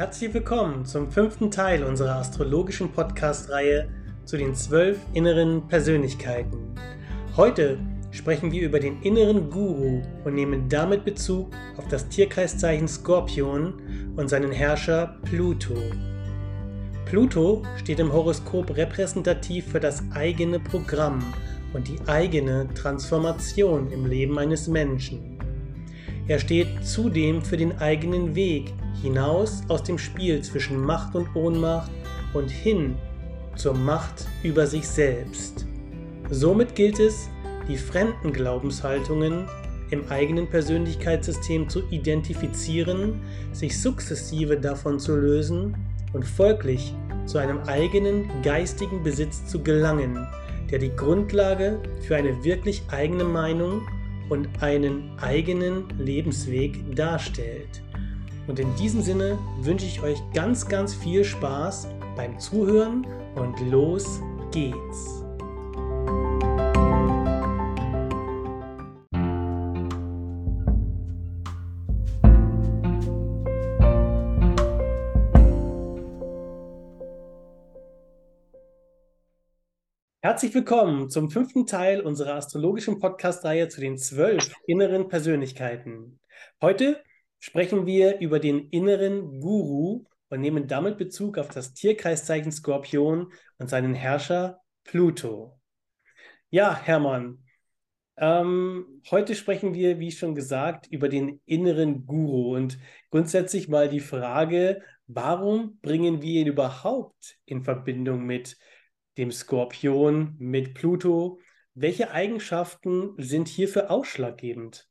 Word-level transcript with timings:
Herzlich 0.00 0.32
willkommen 0.32 0.86
zum 0.86 1.10
fünften 1.10 1.50
Teil 1.50 1.84
unserer 1.84 2.16
astrologischen 2.16 2.90
Podcast-Reihe 2.90 3.90
zu 4.24 4.38
den 4.38 4.54
zwölf 4.54 4.98
inneren 5.12 5.68
Persönlichkeiten. 5.68 6.74
Heute 7.36 7.76
sprechen 8.10 8.50
wir 8.50 8.62
über 8.62 8.80
den 8.80 9.02
inneren 9.02 9.50
Guru 9.50 10.00
und 10.24 10.34
nehmen 10.34 10.70
damit 10.70 11.04
Bezug 11.04 11.50
auf 11.76 11.86
das 11.88 12.08
Tierkreiszeichen 12.08 12.88
Skorpion 12.88 13.74
und 14.16 14.30
seinen 14.30 14.52
Herrscher 14.52 15.18
Pluto. 15.24 15.74
Pluto 17.04 17.62
steht 17.76 17.98
im 17.98 18.10
Horoskop 18.10 18.74
repräsentativ 18.74 19.66
für 19.66 19.80
das 19.80 20.02
eigene 20.14 20.60
Programm 20.60 21.22
und 21.74 21.88
die 21.88 21.98
eigene 22.06 22.66
Transformation 22.72 23.92
im 23.92 24.06
Leben 24.06 24.38
eines 24.38 24.66
Menschen. 24.66 25.38
Er 26.26 26.38
steht 26.38 26.86
zudem 26.86 27.42
für 27.42 27.58
den 27.58 27.76
eigenen 27.80 28.34
Weg 28.34 28.72
hinaus 29.02 29.62
aus 29.68 29.82
dem 29.82 29.98
Spiel 29.98 30.42
zwischen 30.42 30.80
Macht 30.80 31.14
und 31.14 31.34
Ohnmacht 31.34 31.90
und 32.34 32.50
hin 32.50 32.96
zur 33.56 33.74
Macht 33.74 34.26
über 34.42 34.66
sich 34.66 34.88
selbst. 34.88 35.66
Somit 36.30 36.74
gilt 36.74 37.00
es, 37.00 37.28
die 37.68 37.76
fremden 37.76 38.32
Glaubenshaltungen 38.32 39.46
im 39.90 40.08
eigenen 40.08 40.48
Persönlichkeitssystem 40.48 41.68
zu 41.68 41.82
identifizieren, 41.90 43.20
sich 43.52 43.80
sukzessive 43.80 44.56
davon 44.56 44.98
zu 44.98 45.16
lösen 45.16 45.76
und 46.12 46.24
folglich 46.24 46.94
zu 47.26 47.38
einem 47.38 47.60
eigenen 47.60 48.28
geistigen 48.42 49.02
Besitz 49.02 49.46
zu 49.46 49.62
gelangen, 49.62 50.26
der 50.70 50.78
die 50.78 50.94
Grundlage 50.94 51.80
für 52.02 52.16
eine 52.16 52.44
wirklich 52.44 52.82
eigene 52.90 53.24
Meinung 53.24 53.82
und 54.28 54.48
einen 54.62 55.10
eigenen 55.20 55.84
Lebensweg 55.98 56.94
darstellt. 56.94 57.82
Und 58.50 58.58
in 58.58 58.74
diesem 58.74 59.00
Sinne 59.00 59.38
wünsche 59.60 59.86
ich 59.86 60.02
euch 60.02 60.18
ganz, 60.34 60.66
ganz 60.66 60.92
viel 60.92 61.22
Spaß 61.22 61.86
beim 62.16 62.36
Zuhören 62.40 63.06
und 63.36 63.60
los 63.70 64.20
geht's. 64.50 65.24
Herzlich 80.22 80.52
willkommen 80.52 81.08
zum 81.08 81.30
fünften 81.30 81.66
Teil 81.66 82.00
unserer 82.00 82.34
astrologischen 82.34 82.98
Podcast-Reihe 82.98 83.68
zu 83.68 83.80
den 83.80 83.96
zwölf 83.96 84.52
inneren 84.66 85.06
Persönlichkeiten. 85.06 86.18
Heute 86.60 87.00
sprechen 87.40 87.86
wir 87.86 88.20
über 88.20 88.38
den 88.38 88.68
inneren 88.68 89.40
Guru 89.40 90.04
und 90.28 90.40
nehmen 90.40 90.68
damit 90.68 90.98
Bezug 90.98 91.38
auf 91.38 91.48
das 91.48 91.74
Tierkreiszeichen 91.74 92.52
Skorpion 92.52 93.32
und 93.58 93.68
seinen 93.68 93.94
Herrscher 93.94 94.60
Pluto. 94.84 95.58
Ja, 96.50 96.76
Hermann, 96.76 97.42
ähm, 98.16 99.02
heute 99.10 99.34
sprechen 99.34 99.72
wir, 99.72 99.98
wie 99.98 100.12
schon 100.12 100.34
gesagt, 100.34 100.86
über 100.90 101.08
den 101.08 101.40
inneren 101.46 102.06
Guru 102.06 102.54
und 102.54 102.78
grundsätzlich 103.10 103.68
mal 103.68 103.88
die 103.88 104.00
Frage, 104.00 104.82
warum 105.06 105.78
bringen 105.80 106.20
wir 106.20 106.42
ihn 106.42 106.46
überhaupt 106.46 107.38
in 107.46 107.64
Verbindung 107.64 108.26
mit 108.26 108.58
dem 109.16 109.32
Skorpion, 109.32 110.34
mit 110.38 110.74
Pluto. 110.74 111.40
Welche 111.74 112.10
Eigenschaften 112.10 113.14
sind 113.16 113.48
hierfür 113.48 113.90
ausschlaggebend? 113.90 114.89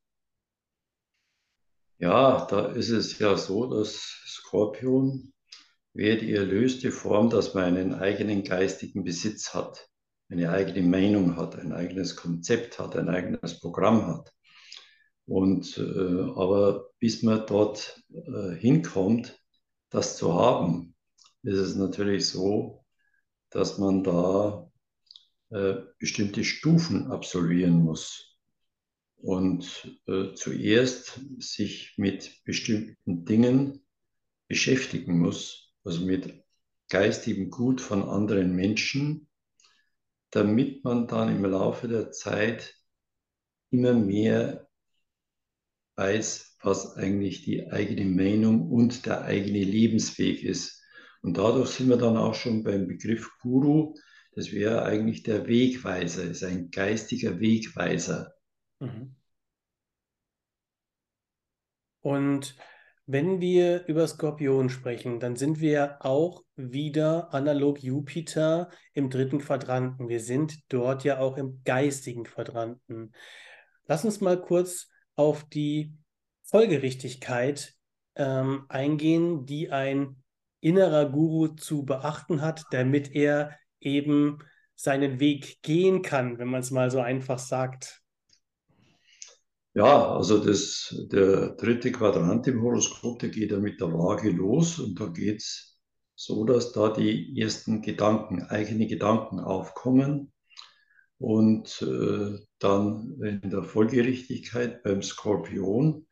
Ja, 2.00 2.45
da 2.45 2.67
ist 2.67 2.89
es 2.89 3.19
ja 3.19 3.36
so, 3.36 3.67
dass 3.67 3.95
Skorpion 4.25 5.33
wäre 5.94 6.17
die 6.17 6.33
erlöste 6.33 6.92
Form, 6.92 7.30
dass 7.30 7.54
man 7.54 7.65
einen 7.65 7.93
eigenen 7.93 8.45
geistigen 8.45 9.04
Besitz 9.04 9.54
hat, 9.54 9.89
eine 10.30 10.49
eigene 10.49 10.88
Meinung 10.88 11.36
hat, 11.36 11.58
ein 11.59 11.73
eigenes 11.73 12.15
Konzept 12.15 12.80
hat, 12.80 12.95
ein 12.95 13.09
eigenes 13.09 13.59
Programm 13.59 14.08
hat. 14.08 14.33
Und 15.26 15.77
äh, 15.77 15.82
aber 15.82 16.89
bis 16.99 17.21
man 17.21 17.45
dort 17.45 18.02
äh, 18.14 18.55
hinkommt, 18.55 19.38
das 19.89 20.15
zu 20.15 20.33
haben, 20.33 20.95
ist 21.43 21.58
es 21.58 21.76
natürlich 21.76 22.30
so, 22.30 22.86
dass 23.49 23.77
man 23.77 24.05
da 24.05 24.71
äh, 25.49 25.76
bestimmte 25.99 26.45
Stufen 26.45 27.11
absolvieren 27.11 27.83
muss 27.83 28.28
und 29.21 29.99
äh, 30.07 30.33
zuerst 30.33 31.19
sich 31.39 31.93
mit 31.97 32.41
bestimmten 32.45 33.25
Dingen 33.25 33.81
beschäftigen 34.47 35.19
muss, 35.19 35.73
also 35.83 36.05
mit 36.05 36.43
geistigem 36.89 37.49
Gut 37.49 37.81
von 37.81 38.03
anderen 38.03 38.55
Menschen, 38.55 39.27
damit 40.31 40.83
man 40.83 41.08
dann 41.08 41.29
im 41.29 41.45
Laufe 41.45 41.87
der 41.87 42.11
Zeit 42.11 42.75
immer 43.71 43.93
mehr 43.93 44.67
weiß, 45.95 46.58
was 46.61 46.95
eigentlich 46.95 47.43
die 47.43 47.71
eigene 47.71 48.05
Meinung 48.05 48.69
und 48.69 49.05
der 49.05 49.23
eigene 49.23 49.63
Lebensweg 49.63 50.43
ist. 50.43 50.81
Und 51.21 51.37
dadurch 51.37 51.71
sind 51.71 51.89
wir 51.89 51.97
dann 51.97 52.17
auch 52.17 52.35
schon 52.35 52.63
beim 52.63 52.87
Begriff 52.87 53.29
Guru. 53.41 53.95
Das 54.33 54.52
wäre 54.52 54.83
eigentlich 54.83 55.23
der 55.23 55.47
Wegweiser, 55.47 56.23
ist 56.23 56.43
ein 56.43 56.71
geistiger 56.71 57.39
Wegweiser. 57.39 58.33
Mhm. 58.79 59.15
Und 62.01 62.55
wenn 63.05 63.41
wir 63.41 63.85
über 63.87 64.07
Skorpion 64.07 64.69
sprechen, 64.69 65.19
dann 65.19 65.35
sind 65.35 65.59
wir 65.59 65.97
auch 66.05 66.43
wieder 66.55 67.33
analog 67.33 67.81
Jupiter 67.81 68.69
im 68.93 69.09
dritten 69.09 69.39
Quadranten. 69.39 70.09
Wir 70.09 70.19
sind 70.19 70.71
dort 70.71 71.03
ja 71.03 71.19
auch 71.19 71.37
im 71.37 71.63
geistigen 71.63 72.23
Quadranten. 72.23 73.13
Lass 73.87 74.05
uns 74.05 74.21
mal 74.21 74.39
kurz 74.39 74.89
auf 75.15 75.43
die 75.43 75.97
Folgerichtigkeit 76.43 77.73
ähm, 78.15 78.65
eingehen, 78.69 79.45
die 79.45 79.71
ein 79.71 80.23
innerer 80.61 81.09
Guru 81.09 81.47
zu 81.47 81.85
beachten 81.85 82.41
hat, 82.41 82.65
damit 82.71 83.15
er 83.15 83.57
eben 83.79 84.39
seinen 84.75 85.19
Weg 85.19 85.61
gehen 85.61 86.01
kann, 86.01 86.37
wenn 86.37 86.47
man 86.47 86.61
es 86.61 86.69
mal 86.69 86.91
so 86.91 86.99
einfach 86.99 87.39
sagt? 87.39 87.98
Ja, 89.73 90.15
also 90.15 90.43
das, 90.43 90.95
der 91.11 91.52
dritte 91.52 91.91
Quadrant 91.91 92.47
im 92.47 92.61
Horoskop, 92.61 93.19
der 93.19 93.30
geht 93.30 93.52
ja 93.52 93.59
mit 93.59 93.80
der 93.80 93.93
Waage 93.93 94.31
los 94.31 94.80
und 94.80 94.99
da 94.99 95.07
geht 95.07 95.37
es 95.37 95.80
so, 96.15 96.43
dass 96.43 96.71
da 96.71 96.89
die 96.91 97.39
ersten 97.39 97.81
Gedanken, 97.81 98.43
eigene 98.43 98.87
Gedanken 98.87 99.39
aufkommen 99.39 100.33
und 101.19 101.81
äh, 101.81 102.39
dann 102.59 103.21
in 103.21 103.49
der 103.49 103.63
Folgerichtigkeit 103.63 104.83
beim 104.83 105.02
Skorpion 105.02 106.08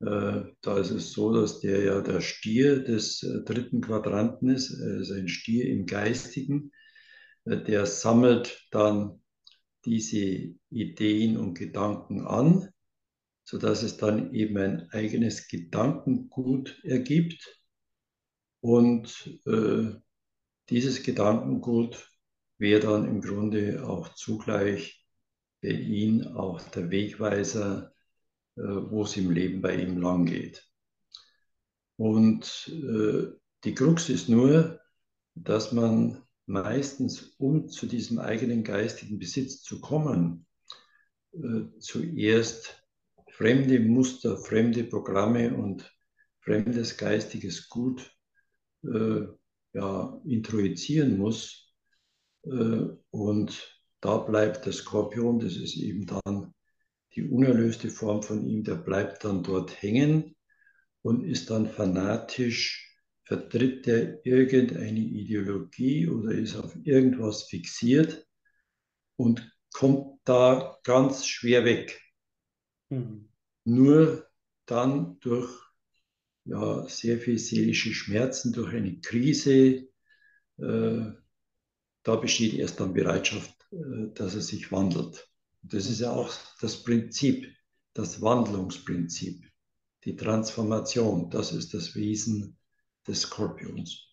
äh, 0.00 0.42
da 0.60 0.78
ist 0.78 0.90
es 0.90 1.12
so, 1.12 1.32
dass 1.32 1.60
der 1.60 1.84
ja 1.84 2.00
der 2.00 2.20
Stier 2.20 2.80
des 2.80 3.22
äh, 3.22 3.42
dritten 3.44 3.80
Quadranten 3.80 4.50
ist, 4.50 4.70
ist 4.70 5.10
ein 5.12 5.28
Stier 5.28 5.66
im 5.68 5.86
Geistigen. 5.86 6.72
Äh, 7.44 7.62
der 7.62 7.86
sammelt 7.86 8.66
dann 8.70 9.22
diese 9.84 10.54
Ideen 10.70 11.36
und 11.36 11.54
Gedanken 11.54 12.26
an, 12.26 12.68
sodass 13.44 13.82
es 13.82 13.96
dann 13.96 14.34
eben 14.34 14.56
ein 14.58 14.90
eigenes 14.90 15.48
Gedankengut 15.48 16.80
ergibt. 16.84 17.60
Und 18.60 19.40
äh, 19.46 19.92
dieses 20.70 21.02
Gedankengut 21.02 22.10
wäre 22.58 22.80
dann 22.80 23.06
im 23.06 23.20
Grunde 23.20 23.86
auch 23.86 24.14
zugleich 24.14 25.04
für 25.60 25.72
ihn 25.72 26.26
auch 26.26 26.62
der 26.70 26.90
Wegweiser 26.90 27.94
äh, 28.56 28.62
wo 28.62 29.02
es 29.02 29.16
im 29.16 29.32
Leben 29.32 29.60
bei 29.60 29.74
ihm 29.74 30.00
lang 30.00 30.26
geht. 30.26 30.64
Und 31.96 32.70
äh, 32.72 33.26
die 33.64 33.74
Krux 33.74 34.08
ist 34.08 34.28
nur, 34.28 34.80
dass 35.34 35.72
man 35.72 36.22
meistens, 36.46 37.34
um 37.38 37.68
zu 37.68 37.86
diesem 37.86 38.20
eigenen 38.20 38.62
geistigen 38.62 39.18
Besitz 39.18 39.62
zu 39.62 39.80
kommen, 39.80 40.46
äh, 41.32 41.64
zuerst 41.80 42.83
fremde 43.36 43.80
Muster, 43.80 44.36
fremde 44.36 44.84
Programme 44.84 45.54
und 45.54 45.92
fremdes 46.40 46.96
geistiges 46.96 47.68
Gut 47.68 48.12
äh, 48.84 49.22
ja, 49.72 50.20
introjizieren 50.24 51.18
muss. 51.18 51.72
Äh, 52.44 52.86
und 53.10 53.80
da 54.00 54.18
bleibt 54.18 54.66
der 54.66 54.72
Skorpion, 54.72 55.40
das 55.40 55.56
ist 55.56 55.76
eben 55.76 56.06
dann 56.06 56.54
die 57.16 57.22
unerlöste 57.22 57.90
Form 57.90 58.22
von 58.22 58.46
ihm, 58.46 58.62
der 58.62 58.76
bleibt 58.76 59.24
dann 59.24 59.42
dort 59.42 59.82
hängen 59.82 60.36
und 61.02 61.24
ist 61.24 61.50
dann 61.50 61.66
fanatisch, 61.66 62.98
vertritt 63.24 63.88
er 63.88 64.24
irgendeine 64.24 65.00
Ideologie 65.00 66.08
oder 66.08 66.32
ist 66.32 66.56
auf 66.56 66.76
irgendwas 66.84 67.44
fixiert 67.44 68.26
und 69.16 69.50
kommt 69.72 70.20
da 70.24 70.76
ganz 70.84 71.26
schwer 71.26 71.64
weg. 71.64 72.03
Nur 73.64 74.26
dann 74.66 75.18
durch 75.20 75.50
ja, 76.44 76.86
sehr 76.88 77.18
viel 77.18 77.38
seelische 77.38 77.92
Schmerzen 77.92 78.52
durch 78.52 78.74
eine 78.74 79.00
Krise. 79.00 79.88
Äh, 80.58 81.12
da 82.02 82.16
besteht 82.16 82.54
erst 82.54 82.80
dann 82.80 82.92
Bereitschaft, 82.92 83.54
äh, 83.72 84.12
dass 84.14 84.34
er 84.34 84.42
sich 84.42 84.70
wandelt. 84.70 85.28
Das 85.62 85.88
ist 85.88 86.00
ja 86.00 86.12
auch 86.12 86.32
das 86.60 86.82
Prinzip, 86.82 87.48
das 87.94 88.20
Wandlungsprinzip, 88.20 89.46
die 90.04 90.16
Transformation. 90.16 91.30
Das 91.30 91.52
ist 91.52 91.72
das 91.72 91.94
Wesen 91.94 92.58
des 93.06 93.22
Skorpions. 93.22 94.10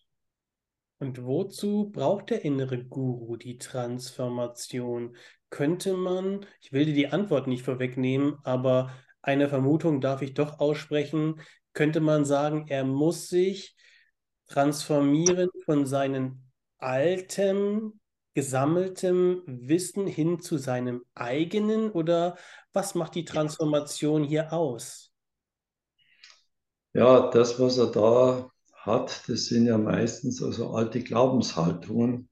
Und 0.98 1.22
wozu 1.24 1.90
braucht 1.90 2.30
der 2.30 2.44
innere 2.44 2.84
Guru 2.84 3.36
die 3.36 3.58
Transformation? 3.58 5.16
Könnte 5.52 5.92
man, 5.94 6.46
ich 6.62 6.72
will 6.72 6.86
dir 6.86 6.94
die 6.94 7.08
Antwort 7.08 7.46
nicht 7.46 7.62
vorwegnehmen, 7.62 8.38
aber 8.42 8.90
eine 9.20 9.50
Vermutung 9.50 10.00
darf 10.00 10.22
ich 10.22 10.32
doch 10.32 10.60
aussprechen, 10.60 11.42
könnte 11.74 12.00
man 12.00 12.24
sagen, 12.24 12.68
er 12.68 12.84
muss 12.84 13.28
sich 13.28 13.76
transformieren 14.48 15.50
von 15.66 15.84
seinem 15.84 16.42
altem, 16.78 18.00
gesammeltem 18.34 19.42
Wissen 19.46 20.06
hin 20.06 20.40
zu 20.40 20.56
seinem 20.56 21.04
eigenen 21.14 21.90
oder 21.90 22.38
was 22.72 22.94
macht 22.94 23.14
die 23.14 23.26
Transformation 23.26 24.24
hier 24.24 24.54
aus? 24.54 25.12
Ja, 26.94 27.30
das, 27.30 27.60
was 27.60 27.76
er 27.76 27.88
da 27.90 28.50
hat, 28.72 29.28
das 29.28 29.46
sind 29.46 29.66
ja 29.66 29.76
meistens 29.76 30.42
also 30.42 30.70
alte 30.70 31.02
Glaubenshaltungen. 31.02 32.30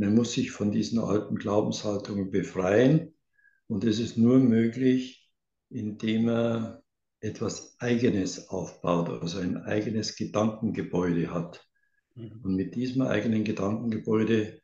Er 0.00 0.10
muss 0.10 0.32
sich 0.32 0.52
von 0.52 0.70
diesen 0.70 1.00
alten 1.00 1.36
Glaubenshaltungen 1.36 2.30
befreien. 2.30 3.14
Und 3.66 3.84
das 3.84 3.98
ist 3.98 4.16
nur 4.16 4.38
möglich, 4.38 5.28
indem 5.70 6.28
er 6.28 6.82
etwas 7.20 7.76
Eigenes 7.80 8.48
aufbaut, 8.48 9.08
also 9.08 9.38
ein 9.38 9.56
eigenes 9.56 10.14
Gedankengebäude 10.14 11.34
hat. 11.34 11.66
Mhm. 12.14 12.40
Und 12.42 12.54
mit 12.54 12.76
diesem 12.76 13.02
eigenen 13.02 13.42
Gedankengebäude, 13.42 14.60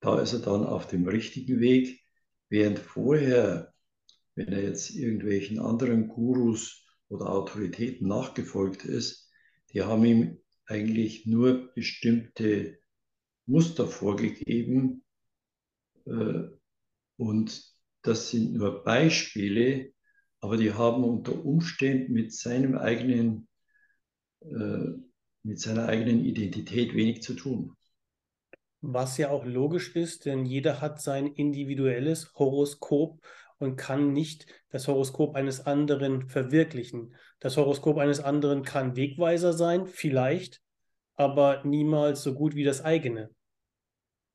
da 0.00 0.20
ist 0.20 0.32
er 0.32 0.40
dann 0.40 0.64
auf 0.64 0.86
dem 0.86 1.06
richtigen 1.06 1.60
Weg, 1.60 2.00
während 2.48 2.78
vorher, 2.78 3.74
wenn 4.34 4.48
er 4.48 4.62
jetzt 4.62 4.90
irgendwelchen 4.90 5.58
anderen 5.58 6.08
Gurus 6.08 6.86
oder 7.08 7.30
Autoritäten 7.30 8.08
nachgefolgt 8.08 8.84
ist, 8.84 9.30
die 9.72 9.82
haben 9.82 10.04
ihm 10.04 10.38
eigentlich 10.64 11.26
nur 11.26 11.72
bestimmte 11.74 12.78
Muster 13.48 13.86
vorgegeben 13.86 15.02
äh, 16.06 16.44
und 17.16 17.74
das 18.02 18.30
sind 18.30 18.54
nur 18.54 18.84
Beispiele, 18.84 19.92
aber 20.40 20.56
die 20.56 20.72
haben 20.72 21.02
unter 21.02 21.44
Umständen 21.44 22.12
mit 22.12 22.32
seinem 22.32 22.76
eigenen, 22.76 23.48
äh, 24.40 24.92
mit 25.42 25.60
seiner 25.60 25.88
eigenen 25.88 26.24
Identität 26.24 26.94
wenig 26.94 27.22
zu 27.22 27.34
tun. 27.34 27.74
Was 28.80 29.18
ja 29.18 29.30
auch 29.30 29.44
logisch 29.44 29.96
ist, 29.96 30.26
denn 30.26 30.44
jeder 30.44 30.80
hat 30.80 31.02
sein 31.02 31.26
individuelles 31.26 32.32
Horoskop 32.34 33.20
und 33.58 33.76
kann 33.76 34.12
nicht 34.12 34.46
das 34.70 34.86
Horoskop 34.86 35.34
eines 35.34 35.66
anderen 35.66 36.28
verwirklichen. 36.28 37.16
Das 37.40 37.56
Horoskop 37.56 37.98
eines 37.98 38.20
anderen 38.20 38.62
kann 38.62 38.94
Wegweiser 38.94 39.52
sein, 39.52 39.86
vielleicht, 39.86 40.62
aber 41.16 41.64
niemals 41.64 42.22
so 42.22 42.34
gut 42.34 42.54
wie 42.54 42.62
das 42.62 42.84
eigene. 42.84 43.30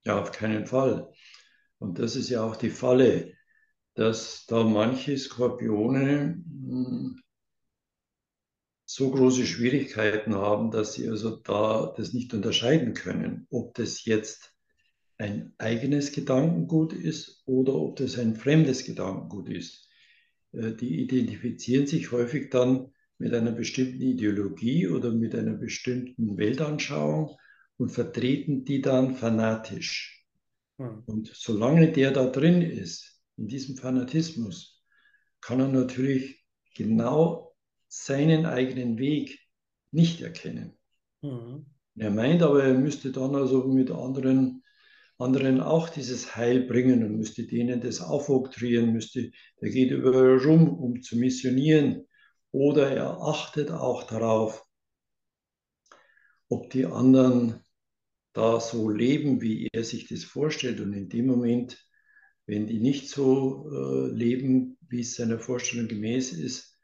Ja, 0.06 0.22
auf 0.22 0.32
keinen 0.32 0.66
Fall. 0.66 1.12
Und 1.80 2.00
das 2.00 2.16
ist 2.16 2.30
ja 2.30 2.44
auch 2.44 2.56
die 2.56 2.70
Falle 2.70 3.34
dass 3.96 4.46
da 4.48 4.64
manche 4.64 5.18
Skorpione 5.18 6.44
hm, 6.44 7.22
so 8.86 9.12
große 9.12 9.46
Schwierigkeiten 9.46 10.36
haben, 10.36 10.72
dass 10.72 10.94
sie 10.94 11.08
also 11.10 11.38
da 11.38 11.94
das 11.96 12.14
nicht 12.14 12.34
unterscheiden 12.34 12.94
können, 12.94 13.48
ob 13.50 13.74
das 13.76 14.06
jetzt 14.06 14.54
ein 15.18 15.54
eigenes 15.58 16.12
Gedankengut 16.12 16.94
ist 16.94 17.44
oder 17.46 17.76
ob 17.76 17.96
das 17.96 18.18
ein 18.18 18.36
fremdes 18.36 18.84
Gedankengut 18.86 19.50
ist. 19.50 19.90
Äh, 20.52 20.74
die 20.74 21.02
identifizieren 21.02 21.88
sich 21.88 22.12
häufig 22.12 22.50
dann 22.50 22.92
mit 23.20 23.34
einer 23.34 23.52
bestimmten 23.52 24.02
Ideologie 24.02 24.88
oder 24.88 25.12
mit 25.12 25.34
einer 25.34 25.54
bestimmten 25.54 26.38
Weltanschauung 26.38 27.38
und 27.78 27.90
vertreten 27.90 28.66
die 28.66 28.82
dann 28.82 29.16
fanatisch. 29.16 30.26
Hm. 30.78 31.04
Und 31.06 31.32
solange 31.34 31.92
der 31.92 32.12
da 32.12 32.26
drin 32.26 32.62
ist, 32.62 33.22
in 33.38 33.48
diesem 33.48 33.78
Fanatismus, 33.78 34.84
kann 35.42 35.60
er 35.60 35.68
natürlich 35.68 36.44
genau 36.76 37.56
seinen 37.88 38.46
eigenen 38.46 38.98
Weg 38.98 39.40
nicht 39.92 40.22
erkennen. 40.22 40.78
Mhm. 41.22 41.66
Er 41.96 42.10
meint 42.10 42.42
aber, 42.42 42.64
er 42.64 42.74
müsste 42.74 43.12
dann 43.12 43.36
also 43.36 43.66
mit 43.66 43.92
anderen, 43.92 44.64
anderen 45.20 45.62
auch 45.62 45.90
dieses 45.90 46.36
Heil 46.36 46.62
bringen 46.62 47.04
und 47.04 47.18
müsste 47.18 47.46
denen 47.46 47.82
das 47.82 48.02
aufoktroyieren, 48.02 48.92
müsste, 48.92 49.32
der 49.62 49.70
geht 49.70 49.92
überall 49.92 50.38
rum, 50.38 50.70
um 50.70 51.02
zu 51.02 51.18
missionieren. 51.18 52.08
Oder 52.52 52.92
er 52.92 53.22
achtet 53.22 53.70
auch 53.72 54.04
darauf, 54.04 54.66
ob 56.54 56.70
die 56.70 56.86
anderen 56.86 57.62
da 58.34 58.60
so 58.60 58.90
leben, 58.90 59.42
wie 59.42 59.70
er 59.72 59.84
sich 59.84 60.08
das 60.08 60.24
vorstellt. 60.24 60.80
Und 60.80 60.94
in 60.94 61.10
dem 61.10 61.28
Moment 61.28 61.78
wenn 62.46 62.68
die 62.68 62.80
nicht 62.80 63.10
so 63.10 63.70
äh, 63.72 64.12
leben, 64.12 64.78
wie 64.90 65.02
es 65.02 65.16
seiner 65.16 65.40
Vorstellung 65.40 65.88
gemäß 65.88 66.34
ist, 66.34 66.78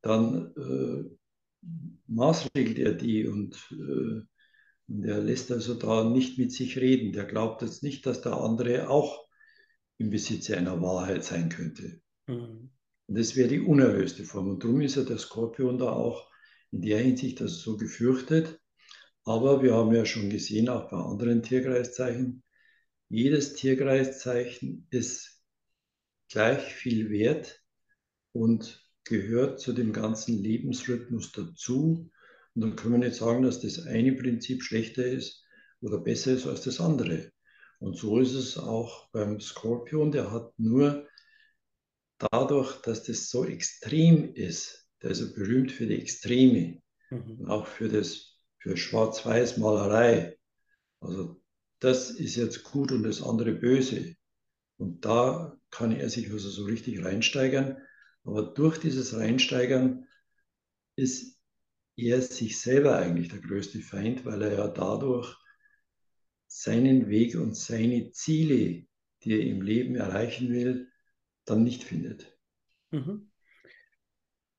dann 0.00 0.52
äh, 0.56 1.66
maßregelt 2.06 2.78
er 2.78 2.92
die 2.94 3.26
und, 3.26 3.56
äh, 3.72 4.22
und 4.88 5.04
er 5.04 5.20
lässt 5.20 5.50
also 5.50 5.74
da 5.74 6.08
nicht 6.08 6.38
mit 6.38 6.52
sich 6.52 6.78
reden. 6.78 7.12
Der 7.12 7.24
glaubt 7.24 7.62
jetzt 7.62 7.82
nicht, 7.82 8.06
dass 8.06 8.20
der 8.20 8.34
andere 8.34 8.88
auch 8.88 9.26
im 9.98 10.10
Besitz 10.10 10.50
einer 10.50 10.80
Wahrheit 10.80 11.24
sein 11.24 11.48
könnte. 11.48 12.00
Mhm. 12.26 12.70
Und 13.08 13.18
das 13.18 13.34
wäre 13.36 13.48
die 13.48 13.60
unerlöste 13.60 14.24
Form. 14.24 14.48
Und 14.48 14.62
darum 14.62 14.80
ist 14.80 14.96
ja 14.96 15.02
der 15.02 15.18
Skorpion 15.18 15.78
da 15.78 15.90
auch 15.90 16.30
in 16.70 16.82
der 16.82 17.00
Hinsicht 17.00 17.40
also 17.42 17.54
so 17.54 17.76
gefürchtet. 17.76 18.60
Aber 19.24 19.62
wir 19.62 19.74
haben 19.74 19.94
ja 19.94 20.04
schon 20.04 20.30
gesehen, 20.30 20.68
auch 20.68 20.90
bei 20.90 20.96
anderen 20.96 21.42
Tierkreiszeichen, 21.42 22.42
jedes 23.08 23.54
Tierkreiszeichen 23.54 24.86
ist 24.90 25.42
gleich 26.28 26.62
viel 26.62 27.10
wert 27.10 27.62
und 28.32 28.82
gehört 29.04 29.60
zu 29.60 29.72
dem 29.72 29.92
ganzen 29.92 30.42
Lebensrhythmus 30.42 31.32
dazu. 31.32 32.10
Und 32.54 32.60
dann 32.60 32.76
können 32.76 33.00
wir 33.00 33.08
nicht 33.08 33.16
sagen, 33.16 33.42
dass 33.42 33.60
das 33.60 33.86
eine 33.86 34.12
Prinzip 34.12 34.62
schlechter 34.62 35.04
ist 35.04 35.44
oder 35.80 35.98
besser 35.98 36.32
ist 36.32 36.46
als 36.46 36.62
das 36.62 36.80
andere. 36.80 37.30
Und 37.78 37.96
so 37.96 38.20
ist 38.20 38.34
es 38.34 38.58
auch 38.58 39.10
beim 39.10 39.40
Skorpion. 39.40 40.12
Der 40.12 40.30
hat 40.30 40.52
nur 40.58 41.06
dadurch, 42.18 42.80
dass 42.82 43.02
das 43.02 43.28
so 43.28 43.44
extrem 43.44 44.34
ist, 44.34 44.86
der 45.02 45.10
ist 45.10 45.20
ja 45.20 45.26
berühmt 45.34 45.72
für 45.72 45.86
die 45.86 46.00
Extreme 46.00 46.80
mhm. 47.10 47.40
und 47.40 47.50
auch 47.50 47.66
für 47.66 47.88
das 47.88 48.31
für 48.62 48.76
Schwarz-Weiß-Malerei. 48.76 50.38
Also 51.00 51.42
das 51.80 52.10
ist 52.10 52.36
jetzt 52.36 52.62
gut 52.62 52.92
und 52.92 53.02
das 53.02 53.20
andere 53.20 53.52
böse. 53.52 54.14
Und 54.76 55.04
da 55.04 55.58
kann 55.70 55.90
er 55.90 56.08
sich 56.08 56.30
also 56.30 56.48
so 56.48 56.64
richtig 56.64 57.04
reinsteigern. 57.04 57.76
Aber 58.24 58.42
durch 58.42 58.78
dieses 58.78 59.16
Reinsteigern 59.16 60.06
ist 60.94 61.40
er 61.96 62.22
sich 62.22 62.60
selber 62.60 62.96
eigentlich 62.96 63.28
der 63.28 63.40
größte 63.40 63.80
Feind, 63.80 64.24
weil 64.24 64.42
er 64.42 64.52
ja 64.52 64.68
dadurch 64.68 65.36
seinen 66.46 67.08
Weg 67.08 67.34
und 67.34 67.56
seine 67.56 68.12
Ziele, 68.12 68.86
die 69.24 69.32
er 69.32 69.40
im 69.40 69.60
Leben 69.60 69.96
erreichen 69.96 70.50
will, 70.50 70.88
dann 71.44 71.64
nicht 71.64 71.82
findet. 71.82 72.38
Mhm. 72.92 73.32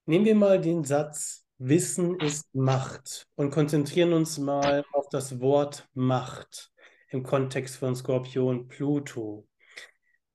Nehmen 0.05 0.25
wir 0.25 0.35
mal 0.35 0.59
den 0.59 0.83
Satz, 0.83 1.42
Wissen 1.57 2.19
ist 2.19 2.53
Macht 2.53 3.27
und 3.35 3.51
konzentrieren 3.51 4.13
uns 4.13 4.37
mal 4.37 4.83
auf 4.91 5.07
das 5.09 5.39
Wort 5.39 5.87
Macht 5.93 6.71
im 7.09 7.23
Kontext 7.23 7.77
von 7.77 7.95
Skorpion 7.95 8.67
Pluto. 8.67 9.47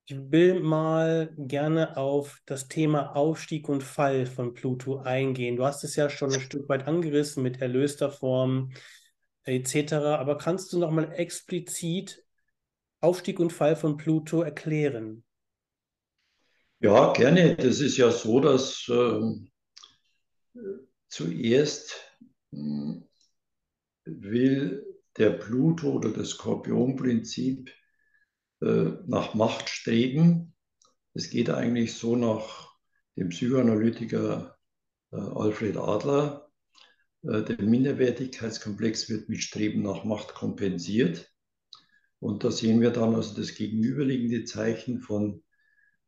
Ich 0.07 0.17
will 0.31 0.61
mal 0.61 1.35
gerne 1.37 1.97
auf 1.99 2.41
das 2.47 2.69
Thema 2.69 3.15
Aufstieg 3.15 3.69
und 3.69 3.83
Fall 3.83 4.25
von 4.25 4.55
Pluto 4.55 4.99
eingehen. 4.99 5.57
Du 5.57 5.67
hast 5.67 5.85
es 5.85 5.97
ja 5.97 6.09
schon 6.09 6.33
ein 6.33 6.41
Stück 6.41 6.69
weit 6.69 6.87
angerissen 6.87 7.43
mit 7.43 7.61
erlöster 7.61 8.11
Form 8.11 8.73
etc. 9.45 9.93
Aber 10.19 10.39
kannst 10.39 10.73
du 10.73 10.79
noch 10.79 10.91
mal 10.91 11.13
explizit 11.13 12.25
Aufstieg 13.01 13.39
und 13.39 13.53
Fall 13.53 13.77
von 13.77 13.97
Pluto 13.97 14.43
erklären? 14.43 15.25
Ja, 16.81 17.13
gerne. 17.13 17.57
Das 17.57 17.81
ist 17.81 17.97
ja 17.97 18.11
so, 18.11 18.41
dass 18.41 18.89
äh, 18.89 19.21
zuerst 21.09 21.95
äh, 22.53 23.01
will 24.05 24.87
der 25.17 25.31
Pluto 25.31 25.93
oder 25.93 26.11
das 26.13 26.31
Skorpionprinzip 26.31 27.71
äh, 28.61 28.91
nach 29.07 29.35
Macht 29.35 29.69
streben. 29.69 30.55
Es 31.15 31.31
geht 31.31 31.51
eigentlich 31.51 31.95
so 31.95 32.17
nach 32.17 32.73
dem 33.17 33.31
Psychoanalytiker 33.31 34.57
äh, 35.13 35.17
Alfred 35.17 35.77
Adler. 35.77 36.51
Äh, 37.23 37.43
der 37.43 37.63
Minderwertigkeitskomplex 37.63 39.09
wird 39.09 39.29
mit 39.29 39.43
Streben 39.43 39.83
nach 39.83 40.05
Macht 40.05 40.35
kompensiert. 40.35 41.33
Und 42.21 42.45
da 42.45 42.51
sehen 42.51 42.81
wir 42.81 42.91
dann 42.91 43.15
also 43.15 43.35
das 43.35 43.55
gegenüberliegende 43.55 44.45
Zeichen 44.45 45.01
von 45.01 45.43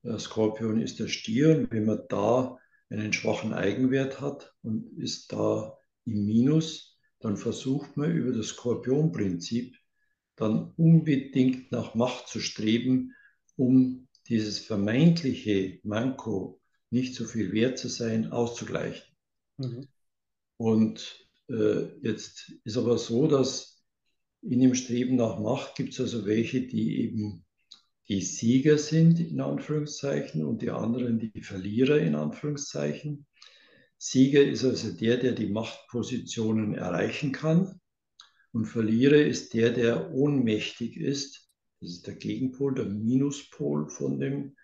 äh, 0.04 0.18
Skorpion 0.18 0.80
ist 0.80 1.00
der 1.00 1.08
Stier. 1.08 1.58
Und 1.58 1.72
wenn 1.72 1.84
man 1.86 2.02
da 2.08 2.59
einen 2.90 3.12
schwachen 3.12 3.52
Eigenwert 3.52 4.20
hat 4.20 4.54
und 4.62 4.98
ist 4.98 5.32
da 5.32 5.78
im 6.04 6.26
Minus, 6.26 6.98
dann 7.20 7.36
versucht 7.36 7.96
man 7.96 8.12
über 8.12 8.32
das 8.32 8.48
Skorpionprinzip 8.48 9.76
dann 10.36 10.72
unbedingt 10.76 11.70
nach 11.70 11.94
Macht 11.94 12.28
zu 12.28 12.40
streben, 12.40 13.14
um 13.56 14.08
dieses 14.28 14.58
vermeintliche 14.58 15.80
Manko, 15.82 16.60
nicht 16.90 17.14
so 17.14 17.24
viel 17.24 17.52
wert 17.52 17.78
zu 17.78 17.88
sein, 17.88 18.32
auszugleichen. 18.32 19.14
Mhm. 19.58 19.86
Und 20.56 21.28
äh, 21.48 21.84
jetzt 22.02 22.52
ist 22.64 22.76
aber 22.76 22.98
so, 22.98 23.26
dass 23.26 23.84
in 24.42 24.60
dem 24.60 24.74
Streben 24.74 25.16
nach 25.16 25.38
Macht 25.38 25.76
gibt 25.76 25.92
es 25.92 26.00
also 26.00 26.24
welche, 26.24 26.66
die 26.66 27.02
eben 27.02 27.44
die 28.10 28.22
Sieger 28.22 28.76
sind, 28.76 29.20
in 29.20 29.40
Anführungszeichen, 29.40 30.44
und 30.44 30.62
die 30.62 30.70
anderen 30.70 31.20
die 31.20 31.42
Verlierer, 31.42 31.98
in 31.98 32.16
Anführungszeichen. 32.16 33.24
Sieger 33.98 34.42
ist 34.42 34.64
also 34.64 34.90
der, 34.90 35.18
der 35.18 35.30
die 35.30 35.46
Machtpositionen 35.46 36.74
erreichen 36.74 37.30
kann. 37.30 37.80
Und 38.50 38.66
Verlierer 38.66 39.24
ist 39.24 39.54
der, 39.54 39.70
der 39.70 40.12
ohnmächtig 40.12 40.96
ist. 40.96 41.48
Das 41.80 41.90
ist 41.90 42.06
der 42.08 42.16
Gegenpol, 42.16 42.74
der 42.74 42.86
Minuspol 42.86 43.88
von 43.88 44.18
dem 44.18 44.56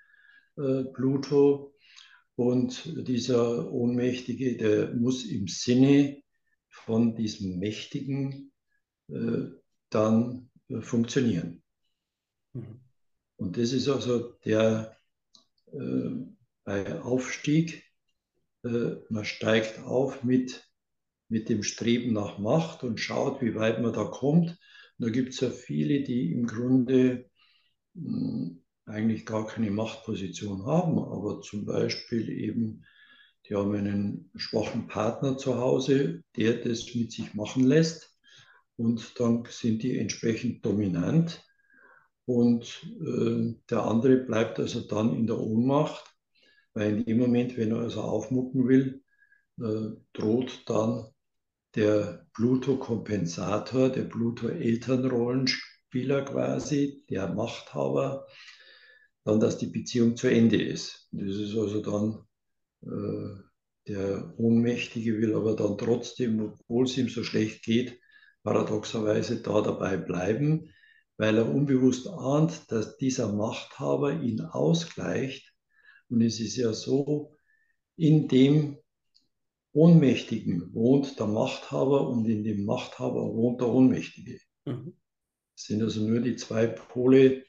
äh, 0.56 0.82
Pluto. 0.92 1.72
Und 2.34 3.06
dieser 3.06 3.70
Ohnmächtige, 3.70 4.56
der 4.56 4.92
muss 4.92 5.24
im 5.24 5.46
Sinne 5.46 6.20
von 6.68 7.14
diesem 7.14 7.60
Mächtigen 7.60 8.50
äh, 9.08 9.50
dann 9.90 10.50
äh, 10.68 10.80
funktionieren. 10.80 11.62
Mhm. 12.52 12.85
Und 13.36 13.56
das 13.56 13.72
ist 13.72 13.88
also 13.88 14.34
der 14.44 14.96
äh, 15.72 16.10
bei 16.64 17.00
Aufstieg, 17.02 17.84
äh, 18.64 18.96
man 19.08 19.24
steigt 19.24 19.80
auf 19.80 20.24
mit 20.24 20.66
mit 21.28 21.48
dem 21.48 21.62
Streben 21.62 22.12
nach 22.12 22.38
Macht 22.38 22.84
und 22.84 23.00
schaut, 23.00 23.42
wie 23.42 23.54
weit 23.54 23.80
man 23.80 23.92
da 23.92 24.04
kommt. 24.04 24.50
Und 24.50 24.58
da 25.06 25.10
gibt 25.10 25.30
es 25.34 25.40
ja 25.40 25.50
viele, 25.50 26.02
die 26.02 26.32
im 26.32 26.46
Grunde 26.46 27.28
mh, 27.94 28.56
eigentlich 28.86 29.26
gar 29.26 29.46
keine 29.46 29.70
Machtposition 29.70 30.64
haben, 30.64 30.98
aber 30.98 31.40
zum 31.40 31.66
Beispiel 31.66 32.28
eben, 32.28 32.84
die 33.48 33.54
haben 33.54 33.74
einen 33.74 34.30
schwachen 34.36 34.86
Partner 34.86 35.36
zu 35.36 35.56
Hause, 35.56 36.22
der 36.36 36.54
das 36.54 36.94
mit 36.94 37.12
sich 37.12 37.34
machen 37.34 37.64
lässt 37.64 38.16
und 38.76 39.18
dann 39.18 39.44
sind 39.48 39.82
die 39.82 39.98
entsprechend 39.98 40.64
dominant 40.64 41.44
und 42.26 42.84
äh, 43.00 43.54
der 43.70 43.84
andere 43.84 44.16
bleibt 44.16 44.58
also 44.58 44.80
dann 44.80 45.14
in 45.14 45.26
der 45.26 45.38
Ohnmacht, 45.38 46.04
weil 46.74 46.98
in 46.98 47.06
dem 47.06 47.18
Moment, 47.18 47.56
wenn 47.56 47.70
er 47.70 47.78
also 47.78 48.02
aufmucken 48.02 48.68
will, 48.68 49.02
äh, 49.58 49.96
droht 50.12 50.64
dann 50.66 51.06
der 51.74 52.26
Pluto-Kompensator, 52.34 53.88
der 53.90 54.04
Pluto-Elternrollenspieler 54.04 56.24
quasi, 56.24 57.04
der 57.08 57.32
Machthaber, 57.32 58.26
dann, 59.24 59.40
dass 59.40 59.56
die 59.58 59.66
Beziehung 59.66 60.16
zu 60.16 60.28
Ende 60.28 60.60
ist. 60.60 61.08
Das 61.12 61.36
ist 61.36 61.56
also 61.56 61.80
dann 61.80 62.24
äh, 62.82 63.40
der 63.88 64.34
Ohnmächtige 64.36 65.18
will 65.18 65.34
aber 65.34 65.54
dann 65.54 65.78
trotzdem, 65.78 66.40
obwohl 66.40 66.86
es 66.86 66.98
ihm 66.98 67.08
so 67.08 67.22
schlecht 67.22 67.62
geht, 67.62 68.00
paradoxerweise 68.42 69.42
da 69.42 69.60
dabei 69.60 69.96
bleiben, 69.96 70.72
weil 71.16 71.38
er 71.38 71.52
unbewusst 71.52 72.08
ahnt, 72.08 72.70
dass 72.70 72.96
dieser 72.96 73.32
Machthaber 73.32 74.20
ihn 74.20 74.40
ausgleicht. 74.40 75.52
Und 76.08 76.20
es 76.20 76.40
ist 76.40 76.56
ja 76.56 76.72
so, 76.72 77.34
in 77.96 78.28
dem 78.28 78.78
Ohnmächtigen 79.72 80.72
wohnt 80.74 81.18
der 81.18 81.26
Machthaber 81.26 82.08
und 82.08 82.26
in 82.26 82.44
dem 82.44 82.64
Machthaber 82.64 83.34
wohnt 83.34 83.60
der 83.60 83.68
Ohnmächtige. 83.68 84.38
Mhm. 84.64 84.96
Das 85.54 85.64
sind 85.64 85.82
also 85.82 86.06
nur 86.06 86.20
die 86.20 86.36
zwei 86.36 86.66
Pole 86.66 87.44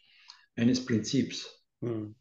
eines 0.56 0.86
Prinzips. 0.86 1.64
Mhm. 1.82 2.16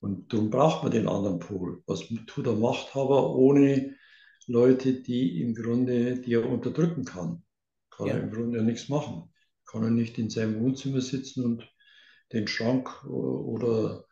Und 0.00 0.32
darum 0.32 0.50
braucht 0.50 0.82
man 0.82 0.92
den 0.92 1.08
anderen 1.08 1.38
Pol. 1.38 1.82
Was 1.86 2.06
tut 2.26 2.46
der 2.46 2.54
Machthaber 2.54 3.34
ohne 3.34 3.96
Leute, 4.46 5.02
die 5.02 5.40
im 5.40 5.54
Grunde, 5.54 6.20
die 6.20 6.34
er 6.34 6.48
unterdrücken 6.48 7.04
kann? 7.04 7.42
Kann 7.90 8.06
ja. 8.06 8.14
er 8.14 8.22
im 8.22 8.30
Grunde 8.30 8.58
ja 8.58 8.64
nichts 8.64 8.88
machen. 8.88 9.32
Kann 9.66 9.82
er 9.82 9.90
nicht 9.90 10.18
in 10.18 10.30
seinem 10.30 10.60
Wohnzimmer 10.60 11.00
sitzen 11.00 11.44
und 11.44 11.68
den 12.32 12.46
Schrank 12.46 13.04
oder, 13.04 14.06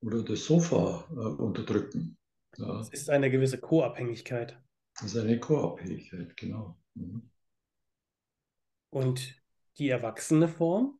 oder 0.00 0.22
das 0.22 0.44
Sofa 0.44 1.06
äh, 1.10 1.14
unterdrücken. 1.14 2.16
Ja. 2.56 2.80
Es 2.80 2.88
ist 2.90 3.10
eine 3.10 3.30
gewisse 3.30 3.58
Co-Abhängigkeit. 3.58 4.60
Das 5.00 5.14
ist 5.14 5.16
eine 5.16 5.38
Co-Abhängigkeit, 5.38 6.36
genau. 6.36 6.76
Mhm. 6.94 7.30
Und 8.90 9.34
die 9.78 9.90
erwachsene 9.90 10.48
Form? 10.48 10.98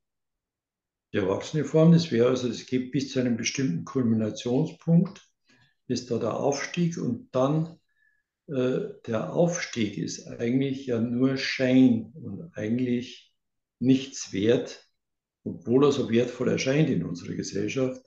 Die 1.12 1.18
erwachsene 1.18 1.64
Form, 1.64 1.92
das 1.92 2.12
wäre 2.12 2.28
also, 2.28 2.48
es 2.48 2.66
geht 2.66 2.92
bis 2.92 3.12
zu 3.12 3.20
einem 3.20 3.36
bestimmten 3.36 3.84
Kulminationspunkt, 3.84 5.26
ist 5.86 6.10
da 6.10 6.18
der 6.18 6.38
Aufstieg 6.38 6.98
und 6.98 7.34
dann 7.34 7.78
äh, 8.46 8.80
der 9.06 9.32
Aufstieg 9.32 9.96
ist 9.96 10.26
eigentlich 10.26 10.86
ja 10.86 11.00
nur 11.00 11.36
Schein 11.38 12.12
und 12.14 12.50
eigentlich 12.54 13.27
nichts 13.78 14.32
wert, 14.32 14.88
obwohl 15.44 15.84
er 15.84 15.92
so 15.92 16.10
wertvoll 16.10 16.48
erscheint 16.48 16.90
in 16.90 17.04
unserer 17.04 17.34
Gesellschaft, 17.34 18.02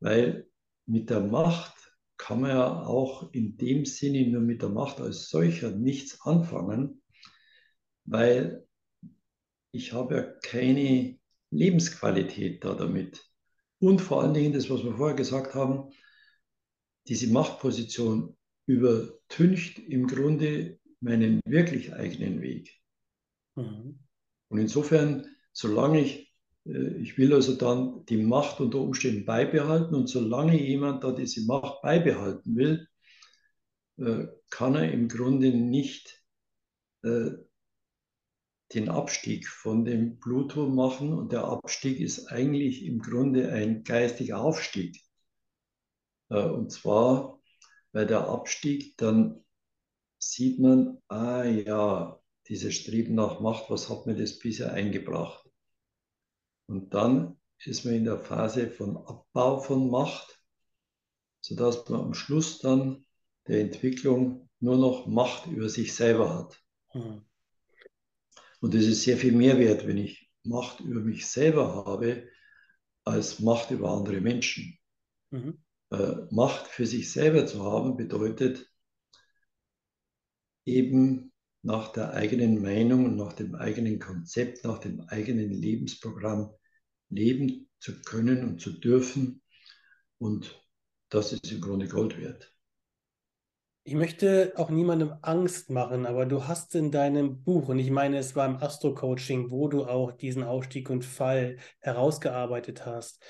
weil 0.00 0.48
mit 0.86 1.10
der 1.10 1.20
Macht 1.20 1.74
kann 2.16 2.40
man 2.40 2.50
ja 2.50 2.84
auch 2.84 3.32
in 3.32 3.56
dem 3.56 3.84
Sinne 3.84 4.26
nur 4.28 4.40
mit 4.40 4.62
der 4.62 4.68
Macht 4.68 5.00
als 5.00 5.28
solcher 5.28 5.70
nichts 5.70 6.20
anfangen, 6.22 7.02
weil 8.04 8.66
ich 9.72 9.92
habe 9.92 10.14
ja 10.14 10.22
keine 10.42 11.18
Lebensqualität 11.50 12.64
da 12.64 12.74
damit. 12.74 13.24
Und 13.80 14.00
vor 14.00 14.22
allen 14.22 14.34
Dingen 14.34 14.52
das, 14.52 14.70
was 14.70 14.84
wir 14.84 14.96
vorher 14.96 15.16
gesagt 15.16 15.54
haben, 15.54 15.90
diese 17.08 17.30
Machtposition 17.30 18.36
übertüncht 18.66 19.78
im 19.78 20.06
Grunde 20.06 20.78
meinen 21.00 21.40
wirklich 21.44 21.92
eigenen 21.92 22.40
Weg. 22.40 22.80
Mhm. 23.56 24.03
Und 24.48 24.58
insofern, 24.58 25.26
solange 25.52 26.00
ich 26.00 26.24
äh, 26.66 26.96
ich 26.98 27.18
will 27.18 27.32
also 27.34 27.54
dann 27.56 28.04
die 28.06 28.22
Macht 28.22 28.60
unter 28.60 28.78
Umständen 28.80 29.24
beibehalten 29.24 29.94
und 29.94 30.08
solange 30.08 30.60
jemand 30.60 31.04
da 31.04 31.12
diese 31.12 31.44
Macht 31.46 31.82
beibehalten 31.82 32.56
will, 32.56 32.88
äh, 33.98 34.26
kann 34.50 34.74
er 34.74 34.90
im 34.92 35.08
Grunde 35.08 35.50
nicht 35.50 36.22
äh, 37.02 37.30
den 38.74 38.88
Abstieg 38.88 39.48
von 39.48 39.84
dem 39.84 40.18
Pluto 40.18 40.68
machen 40.68 41.12
und 41.12 41.32
der 41.32 41.44
Abstieg 41.44 42.00
ist 42.00 42.28
eigentlich 42.28 42.84
im 42.84 42.98
Grunde 43.00 43.52
ein 43.52 43.84
geistiger 43.84 44.40
Aufstieg. 44.40 45.00
Und 46.28 46.72
zwar 46.72 47.38
bei 47.92 48.04
der 48.04 48.26
Abstieg, 48.26 48.96
dann 48.96 49.44
sieht 50.18 50.58
man, 50.58 51.00
ah 51.08 51.44
ja, 51.44 52.18
dieses 52.48 52.74
Streben 52.74 53.14
nach 53.14 53.40
Macht, 53.40 53.70
was 53.70 53.88
hat 53.88 54.06
mir 54.06 54.16
das 54.16 54.38
bisher 54.38 54.72
eingebracht? 54.72 55.48
Und 56.66 56.94
dann 56.94 57.38
ist 57.64 57.84
man 57.84 57.94
in 57.94 58.04
der 58.04 58.18
Phase 58.18 58.70
von 58.70 58.96
Abbau 58.96 59.60
von 59.60 59.90
Macht, 59.90 60.42
sodass 61.40 61.88
man 61.88 62.00
am 62.00 62.14
Schluss 62.14 62.58
dann 62.58 63.04
der 63.46 63.60
Entwicklung 63.60 64.48
nur 64.60 64.76
noch 64.76 65.06
Macht 65.06 65.46
über 65.46 65.68
sich 65.68 65.94
selber 65.94 66.34
hat. 66.34 66.62
Mhm. 66.94 67.24
Und 68.60 68.74
es 68.74 68.86
ist 68.86 69.02
sehr 69.02 69.18
viel 69.18 69.32
mehr 69.32 69.58
wert, 69.58 69.86
wenn 69.86 69.98
ich 69.98 70.30
Macht 70.42 70.80
über 70.80 71.00
mich 71.00 71.26
selber 71.26 71.84
habe, 71.86 72.28
als 73.04 73.40
Macht 73.40 73.70
über 73.70 73.90
andere 73.90 74.20
Menschen. 74.20 74.78
Mhm. 75.30 75.62
Äh, 75.90 76.16
Macht 76.30 76.66
für 76.68 76.86
sich 76.86 77.12
selber 77.12 77.46
zu 77.46 77.62
haben 77.62 77.96
bedeutet 77.96 78.70
eben 80.64 81.33
nach 81.64 81.92
der 81.92 82.12
eigenen 82.12 82.60
Meinung 82.60 83.06
und 83.06 83.16
nach 83.16 83.32
dem 83.32 83.54
eigenen 83.54 83.98
Konzept, 83.98 84.64
nach 84.64 84.78
dem 84.78 85.00
eigenen 85.08 85.50
Lebensprogramm 85.50 86.50
leben 87.08 87.68
zu 87.80 88.02
können 88.02 88.44
und 88.44 88.60
zu 88.60 88.70
dürfen. 88.70 89.42
Und 90.18 90.62
das 91.08 91.32
ist 91.32 91.50
im 91.50 91.62
Grunde 91.62 91.88
Gold 91.88 92.20
wert. 92.20 92.54
Ich 93.86 93.94
möchte 93.94 94.52
auch 94.56 94.70
niemandem 94.70 95.14
Angst 95.22 95.70
machen, 95.70 96.06
aber 96.06 96.26
du 96.26 96.46
hast 96.46 96.74
in 96.74 96.90
deinem 96.90 97.42
Buch, 97.42 97.68
und 97.68 97.78
ich 97.78 97.90
meine, 97.90 98.18
es 98.18 98.36
war 98.36 98.46
im 98.46 98.56
Astro-Coaching, 98.56 99.50
wo 99.50 99.68
du 99.68 99.84
auch 99.84 100.12
diesen 100.12 100.42
Aufstieg 100.42 100.88
und 100.90 101.04
Fall 101.04 101.58
herausgearbeitet 101.80 102.86
hast, 102.86 103.22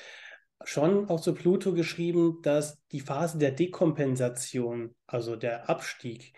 schon 0.65 1.09
auch 1.09 1.21
zu 1.21 1.35
Pluto 1.35 1.73
geschrieben, 1.73 2.39
dass 2.43 2.81
die 2.93 3.01
Phase 3.01 3.39
der 3.39 3.51
Dekompensation, 3.51 4.95
also 5.07 5.37
der 5.37 5.69
Abstieg, 5.69 6.35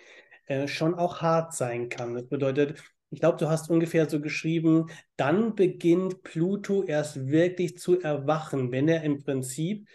äh, 0.46 0.68
schon 0.68 0.94
auch 0.94 1.20
hart 1.20 1.54
sein 1.54 1.88
kann. 1.88 2.14
Das 2.14 2.28
bedeutet, 2.28 2.82
ich 3.10 3.20
glaube, 3.20 3.38
du 3.38 3.48
hast 3.48 3.70
ungefähr 3.70 4.08
so 4.08 4.20
geschrieben, 4.20 4.86
dann 5.16 5.54
beginnt 5.54 6.22
Pluto 6.22 6.82
erst 6.82 7.28
wirklich 7.28 7.78
zu 7.78 8.00
erwachen, 8.00 8.72
wenn 8.72 8.88
er 8.88 9.02
im 9.04 9.22
Prinzip 9.22 9.88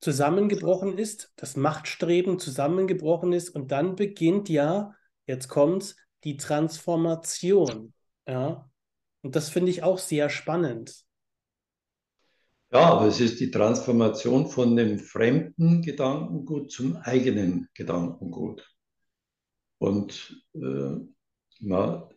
zusammengebrochen 0.00 0.98
ist, 0.98 1.32
das 1.36 1.56
Machtstreben 1.56 2.38
zusammengebrochen 2.38 3.32
ist 3.32 3.50
und 3.50 3.70
dann 3.70 3.96
beginnt 3.96 4.48
ja, 4.48 4.94
jetzt 5.26 5.48
kommt's, 5.48 5.96
die 6.24 6.36
Transformation. 6.36 7.92
Ja, 8.26 8.70
und 9.22 9.36
das 9.36 9.50
finde 9.50 9.70
ich 9.70 9.82
auch 9.82 9.98
sehr 9.98 10.30
spannend. 10.30 11.04
Ja, 12.72 12.92
aber 12.92 13.06
es 13.06 13.20
ist 13.20 13.40
die 13.40 13.50
Transformation 13.50 14.46
von 14.46 14.76
dem 14.76 14.98
fremden 14.98 15.82
Gedankengut 15.82 16.70
zum 16.70 16.96
eigenen 16.96 17.68
Gedankengut. 17.74 18.64
Und 19.80 20.44
äh, 20.54 20.96
na, 21.60 22.08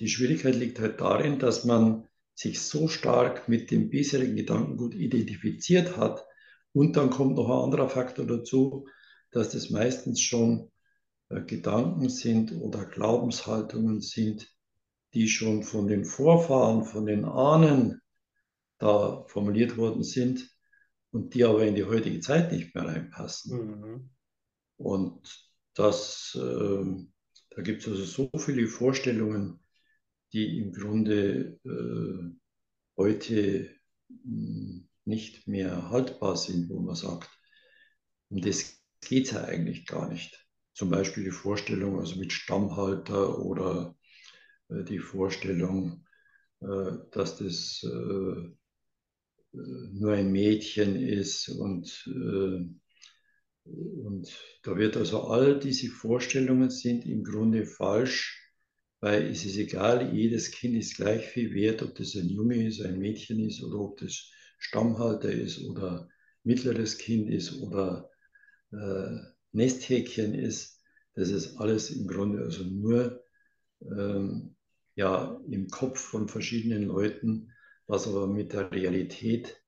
die 0.00 0.08
Schwierigkeit 0.08 0.56
liegt 0.56 0.80
halt 0.80 1.00
darin, 1.00 1.38
dass 1.38 1.64
man 1.64 2.08
sich 2.34 2.60
so 2.60 2.88
stark 2.88 3.48
mit 3.48 3.70
dem 3.70 3.90
bisherigen 3.90 4.34
Gedankengut 4.34 4.94
identifiziert 4.94 5.96
hat. 5.96 6.26
Und 6.72 6.96
dann 6.96 7.10
kommt 7.10 7.36
noch 7.36 7.48
ein 7.48 7.64
anderer 7.64 7.88
Faktor 7.88 8.26
dazu, 8.26 8.88
dass 9.30 9.50
das 9.50 9.70
meistens 9.70 10.20
schon 10.20 10.72
äh, 11.28 11.42
Gedanken 11.42 12.08
sind 12.08 12.52
oder 12.60 12.84
Glaubenshaltungen 12.84 14.00
sind, 14.00 14.52
die 15.14 15.28
schon 15.28 15.62
von 15.62 15.86
den 15.86 16.04
Vorfahren, 16.04 16.84
von 16.84 17.06
den 17.06 17.24
Ahnen 17.24 18.00
da 18.78 19.24
formuliert 19.28 19.76
worden 19.76 20.02
sind 20.02 20.50
und 21.12 21.34
die 21.34 21.44
aber 21.44 21.64
in 21.64 21.76
die 21.76 21.84
heutige 21.84 22.18
Zeit 22.18 22.50
nicht 22.50 22.74
mehr 22.74 22.86
reinpassen. 22.86 23.58
Mhm. 23.58 24.10
Und 24.76 25.49
das, 25.80 26.36
äh, 26.38 26.84
da 27.50 27.62
gibt 27.62 27.82
es 27.82 27.88
also 27.88 28.04
so 28.04 28.38
viele 28.38 28.66
Vorstellungen, 28.66 29.60
die 30.32 30.58
im 30.58 30.72
Grunde 30.72 31.58
äh, 31.64 32.36
heute 32.96 33.70
hm, 34.08 34.88
nicht 35.06 35.48
mehr 35.48 35.88
haltbar 35.88 36.36
sind, 36.36 36.68
wo 36.68 36.80
man 36.80 36.94
sagt, 36.94 37.30
um 38.28 38.42
das 38.42 38.78
geht 39.00 39.26
es 39.26 39.32
ja 39.32 39.44
eigentlich 39.44 39.86
gar 39.86 40.08
nicht. 40.08 40.46
Zum 40.74 40.90
Beispiel 40.90 41.24
die 41.24 41.30
Vorstellung 41.30 41.98
also 41.98 42.16
mit 42.16 42.32
Stammhalter 42.32 43.38
oder 43.38 43.96
äh, 44.68 44.84
die 44.84 44.98
Vorstellung, 44.98 46.06
äh, 46.60 46.92
dass 47.10 47.38
das 47.38 47.82
äh, 47.84 48.50
nur 49.52 50.12
ein 50.12 50.30
Mädchen 50.30 50.94
ist 50.94 51.48
und, 51.48 52.06
und 54.04 54.28
da 54.62 54.76
wird 54.76 54.96
also 54.96 55.22
all 55.24 55.58
diese 55.58 55.88
Vorstellungen 55.88 56.70
sind 56.70 57.06
im 57.06 57.24
Grunde 57.24 57.66
falsch, 57.66 58.36
weil 59.00 59.26
es 59.30 59.44
ist 59.44 59.56
egal, 59.56 60.14
jedes 60.14 60.50
Kind 60.50 60.76
ist 60.76 60.96
gleich 60.96 61.26
viel 61.26 61.54
wert, 61.54 61.82
ob 61.82 61.94
das 61.94 62.14
ein 62.16 62.28
Junge 62.28 62.66
ist, 62.66 62.80
ein 62.80 62.98
Mädchen 62.98 63.40
ist 63.40 63.62
oder 63.62 63.78
ob 63.78 63.98
das 63.98 64.30
Stammhalter 64.58 65.32
ist 65.32 65.62
oder 65.64 66.08
mittleres 66.44 66.98
Kind 66.98 67.30
ist 67.30 67.60
oder 67.60 68.10
äh, 68.72 69.16
Nesthäkchen 69.52 70.34
ist. 70.34 70.80
Das 71.14 71.30
ist 71.30 71.56
alles 71.56 71.90
im 71.90 72.06
Grunde 72.06 72.42
also 72.42 72.64
nur 72.64 73.24
ähm, 73.82 74.54
ja, 74.94 75.40
im 75.48 75.68
Kopf 75.68 75.98
von 75.98 76.28
verschiedenen 76.28 76.84
Leuten, 76.84 77.52
was 77.86 78.06
aber 78.06 78.26
mit 78.26 78.52
der 78.52 78.70
Realität, 78.70 79.62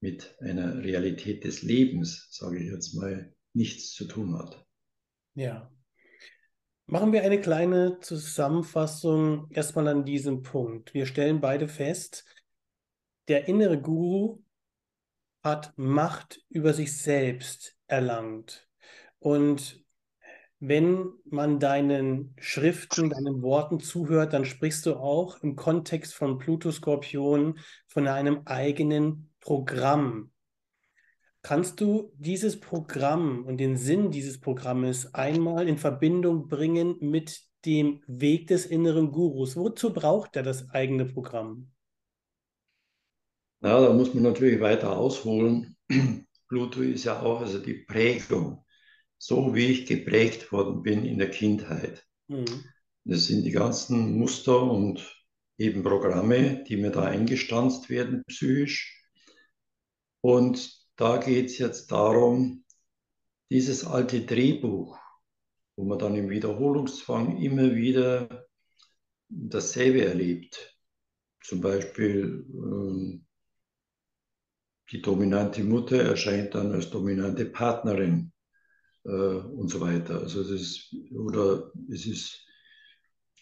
mit 0.00 0.36
einer 0.40 0.82
Realität 0.82 1.44
des 1.44 1.62
Lebens, 1.62 2.28
sage 2.30 2.58
ich 2.58 2.70
jetzt 2.70 2.94
mal, 2.94 3.34
nichts 3.52 3.92
zu 3.92 4.06
tun 4.06 4.38
hat. 4.38 4.66
Ja. 5.34 5.70
Machen 6.86 7.12
wir 7.12 7.22
eine 7.22 7.40
kleine 7.40 8.00
Zusammenfassung 8.00 9.50
erstmal 9.50 9.88
an 9.88 10.04
diesem 10.04 10.42
Punkt. 10.42 10.94
Wir 10.94 11.04
stellen 11.04 11.40
beide 11.40 11.68
fest, 11.68 12.24
der 13.28 13.46
innere 13.46 13.80
Guru 13.80 14.42
hat 15.42 15.72
Macht 15.76 16.42
über 16.48 16.72
sich 16.72 16.96
selbst 16.96 17.76
erlangt. 17.86 18.68
Und 19.18 19.84
wenn 20.60 21.12
man 21.24 21.60
deinen 21.60 22.34
Schriften, 22.38 23.10
deinen 23.10 23.42
Worten 23.42 23.80
zuhört, 23.80 24.32
dann 24.32 24.44
sprichst 24.44 24.86
du 24.86 24.96
auch 24.96 25.40
im 25.42 25.54
Kontext 25.54 26.14
von 26.14 26.38
Pluto 26.38 26.72
Skorpion 26.72 27.58
von 27.86 28.08
einem 28.08 28.42
eigenen 28.44 29.30
Programm. 29.40 30.32
Kannst 31.42 31.80
du 31.80 32.12
dieses 32.16 32.58
Programm 32.58 33.44
und 33.44 33.58
den 33.58 33.76
Sinn 33.76 34.10
dieses 34.10 34.40
Programmes 34.40 35.14
einmal 35.14 35.68
in 35.68 35.78
Verbindung 35.78 36.48
bringen 36.48 36.96
mit 37.00 37.42
dem 37.64 38.02
Weg 38.06 38.48
des 38.48 38.66
inneren 38.66 39.12
Gurus? 39.12 39.56
Wozu 39.56 39.92
braucht 39.92 40.36
er 40.36 40.42
das 40.42 40.70
eigene 40.70 41.06
Programm? 41.06 41.70
Na, 43.60 43.80
da 43.80 43.92
muss 43.92 44.14
man 44.14 44.24
natürlich 44.24 44.60
weiter 44.60 44.96
ausholen. 44.96 45.76
Pluto 46.48 46.80
ist 46.80 47.04
ja 47.04 47.20
auch 47.20 47.40
also 47.40 47.58
die 47.58 47.84
Prägung 47.84 48.64
so 49.18 49.54
wie 49.54 49.66
ich 49.66 49.86
geprägt 49.86 50.50
worden 50.52 50.82
bin 50.82 51.04
in 51.04 51.18
der 51.18 51.30
Kindheit. 51.30 52.06
Mhm. 52.28 52.64
Das 53.04 53.26
sind 53.26 53.44
die 53.44 53.50
ganzen 53.50 54.16
Muster 54.16 54.62
und 54.62 55.24
eben 55.58 55.82
Programme, 55.82 56.62
die 56.64 56.76
mir 56.76 56.90
da 56.90 57.02
eingestanzt 57.02 57.90
werden 57.90 58.22
psychisch. 58.26 59.02
Und 60.20 60.87
da 60.98 61.16
geht 61.18 61.46
es 61.46 61.58
jetzt 61.58 61.92
darum, 61.92 62.64
dieses 63.50 63.86
alte 63.86 64.26
Drehbuch, 64.26 64.98
wo 65.76 65.84
man 65.84 65.98
dann 65.98 66.16
im 66.16 66.28
Wiederholungszwang 66.28 67.40
immer 67.40 67.74
wieder 67.74 68.46
dasselbe 69.28 70.04
erlebt. 70.04 70.76
Zum 71.40 71.60
Beispiel 71.60 72.44
äh, 72.52 73.20
die 74.90 75.00
dominante 75.00 75.62
Mutter 75.62 76.02
erscheint 76.02 76.54
dann 76.54 76.72
als 76.72 76.90
dominante 76.90 77.44
Partnerin 77.46 78.32
äh, 79.04 79.10
und 79.10 79.68
so 79.68 79.80
weiter. 79.80 80.18
Also 80.20 80.42
das 80.42 80.50
ist, 80.50 80.94
oder 81.12 81.70
es 81.92 82.06
ist 82.06 82.44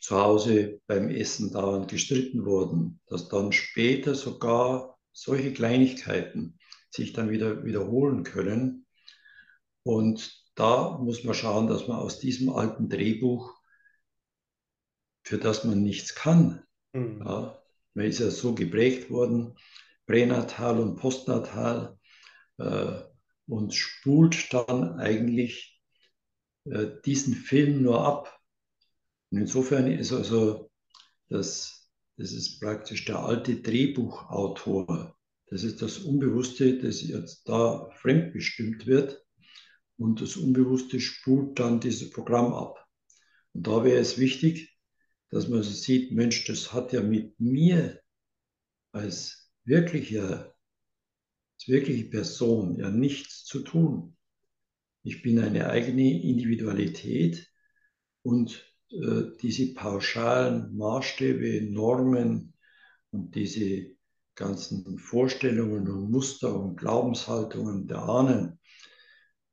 zu 0.01 0.21
Hause 0.21 0.83
beim 0.87 1.09
Essen 1.09 1.53
dauernd 1.53 1.89
gestritten 1.89 2.45
worden, 2.45 3.01
dass 3.07 3.29
dann 3.29 3.51
später 3.53 4.15
sogar 4.15 4.99
solche 5.13 5.55
Kleinigkeiten 5.55 6.59
sich 6.97 7.13
dann 7.13 7.31
wieder 7.31 7.65
wiederholen 7.65 8.25
können. 8.25 8.87
Und 9.83 10.45
da 10.55 10.99
muss 10.99 11.23
man 11.25 11.35
schauen, 11.35 11.69
dass 11.69 11.87
man 11.87 11.99
aus 11.99 12.19
diesem 12.19 12.51
alten 12.51 12.89
Drehbuch, 12.89 13.55
für 15.23 15.39
das 15.39 15.65
man 15.65 15.83
nichts 15.83 16.15
kann, 16.15 16.65
mhm. 16.93 17.23
ja, 17.25 17.63
man 17.95 18.07
ist 18.07 18.21
ja 18.21 18.31
so 18.31 18.55
geprägt 18.55 19.11
worden, 19.11 19.55
pränatal 20.07 20.79
und 20.81 20.97
postnatal, 20.97 21.99
äh, 22.59 23.03
und 23.47 23.75
spult 23.75 24.53
dann 24.53 24.99
eigentlich 24.99 25.81
äh, 26.65 26.87
diesen 27.05 27.35
Film 27.35 27.83
nur 27.83 28.05
ab. 28.05 28.39
Und 29.31 29.39
insofern 29.39 29.91
ist 29.91 30.13
also 30.13 30.71
das, 31.29 31.91
das 32.17 32.33
ist 32.33 32.61
praktisch 32.61 33.05
der 33.05 33.21
alte 33.21 33.57
Drehbuchautor. 33.57 35.16
Das 35.47 35.63
ist 35.63 35.83
das 35.83 35.99
Unbewusste, 35.99 36.79
das 36.79 37.03
jetzt 37.03 37.49
da 37.49 37.89
fremdbestimmt 37.95 38.87
wird. 38.87 39.25
Und 39.97 40.21
das 40.21 40.37
Unbewusste 40.37 41.01
spult 41.01 41.59
dann 41.59 41.81
dieses 41.81 42.11
Programm 42.11 42.53
ab. 42.53 42.87
Und 43.53 43.67
da 43.67 43.85
wäre 43.85 44.01
es 44.01 44.19
wichtig, 44.19 44.77
dass 45.31 45.49
man 45.49 45.63
sieht, 45.63 46.13
Mensch, 46.13 46.45
das 46.45 46.73
hat 46.73 46.93
ja 46.93 47.03
mit 47.03 47.39
mir 47.41 48.01
als 48.93 49.51
wirklicher 49.65 50.57
als 51.57 51.69
wirkliche 51.69 52.05
Person 52.05 52.77
ja 52.79 52.91
nichts 52.91 53.45
zu 53.45 53.61
tun. 53.61 54.17
Ich 55.03 55.23
bin 55.23 55.39
eine 55.39 55.71
eigene 55.71 56.23
Individualität 56.23 57.51
und 58.23 58.65
äh, 58.91 59.23
diese 59.41 59.73
pauschalen 59.73 60.77
Maßstäbe, 60.77 61.63
Normen 61.71 62.55
und 63.11 63.35
diese 63.35 63.96
ganzen 64.37 64.99
Vorstellungen 64.99 65.89
und 65.89 66.11
Muster 66.11 66.55
und 66.55 66.77
Glaubenshaltungen 66.77 67.89
der 67.89 68.03
Ahnen, 68.03 68.61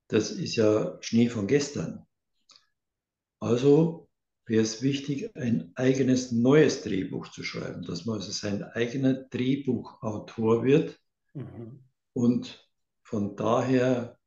das 0.09 0.31
ist 0.31 0.55
ja 0.55 0.97
Schnee 1.01 1.29
von 1.29 1.47
gestern. 1.47 2.05
Also 3.39 4.09
wäre 4.45 4.61
es 4.61 4.81
wichtig, 4.81 5.35
ein 5.35 5.71
eigenes 5.75 6.31
neues 6.31 6.83
Drehbuch 6.83 7.29
zu 7.29 7.43
schreiben, 7.43 7.83
dass 7.83 8.05
man 8.05 8.17
also 8.17 8.31
sein 8.31 8.63
eigener 8.63 9.13
Drehbuchautor 9.13 10.63
wird. 10.63 10.99
Mhm. 11.33 11.83
Und 12.13 12.69
von 13.03 13.35
daher 13.35 14.17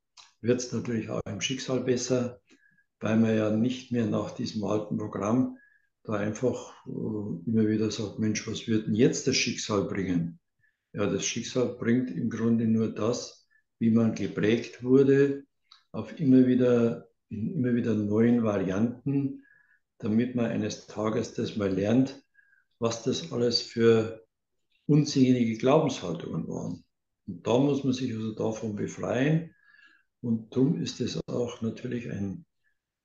wird 0.40 0.60
es 0.60 0.72
natürlich 0.72 1.10
auch 1.10 1.20
im 1.26 1.40
Schicksal 1.40 1.80
besser, 1.80 2.40
weil 3.00 3.18
man 3.18 3.36
ja 3.36 3.50
nicht 3.50 3.92
mehr 3.92 4.06
nach 4.06 4.32
diesem 4.32 4.64
alten 4.64 4.96
Programm 4.96 5.58
da 6.02 6.14
einfach 6.14 6.72
äh, 6.86 6.90
immer 6.90 7.66
wieder 7.68 7.90
sagt, 7.90 8.18
Mensch, 8.18 8.46
was 8.46 8.66
wird 8.66 8.86
denn 8.86 8.94
jetzt 8.94 9.26
das 9.26 9.36
Schicksal 9.36 9.84
bringen? 9.84 10.38
Ja, 10.96 11.06
das 11.06 11.24
Schicksal 11.24 11.76
bringt 11.78 12.10
im 12.10 12.30
Grunde 12.30 12.66
nur 12.66 12.88
das, 12.92 13.46
wie 13.78 13.90
man 13.90 14.14
geprägt 14.14 14.82
wurde, 14.82 15.44
auf 15.92 16.18
immer 16.18 16.46
wieder, 16.46 17.08
in 17.28 17.54
immer 17.54 17.74
wieder 17.74 17.94
neuen 17.94 18.42
Varianten 18.42 19.42
damit 19.98 20.34
man 20.34 20.46
eines 20.46 20.86
Tages 20.86 21.34
das 21.34 21.56
mal 21.56 21.72
lernt, 21.72 22.22
was 22.78 23.02
das 23.02 23.32
alles 23.32 23.62
für 23.62 24.26
unsinnige 24.86 25.56
Glaubenshaltungen 25.56 26.46
waren. 26.48 26.84
Und 27.26 27.46
da 27.46 27.58
muss 27.58 27.82
man 27.82 27.92
sich 27.92 28.12
also 28.12 28.34
davon 28.34 28.76
befreien. 28.76 29.54
Und 30.20 30.54
darum 30.54 30.80
ist 30.80 31.00
es 31.00 31.20
auch 31.28 31.60
natürlich 31.62 32.10
ein 32.10 32.44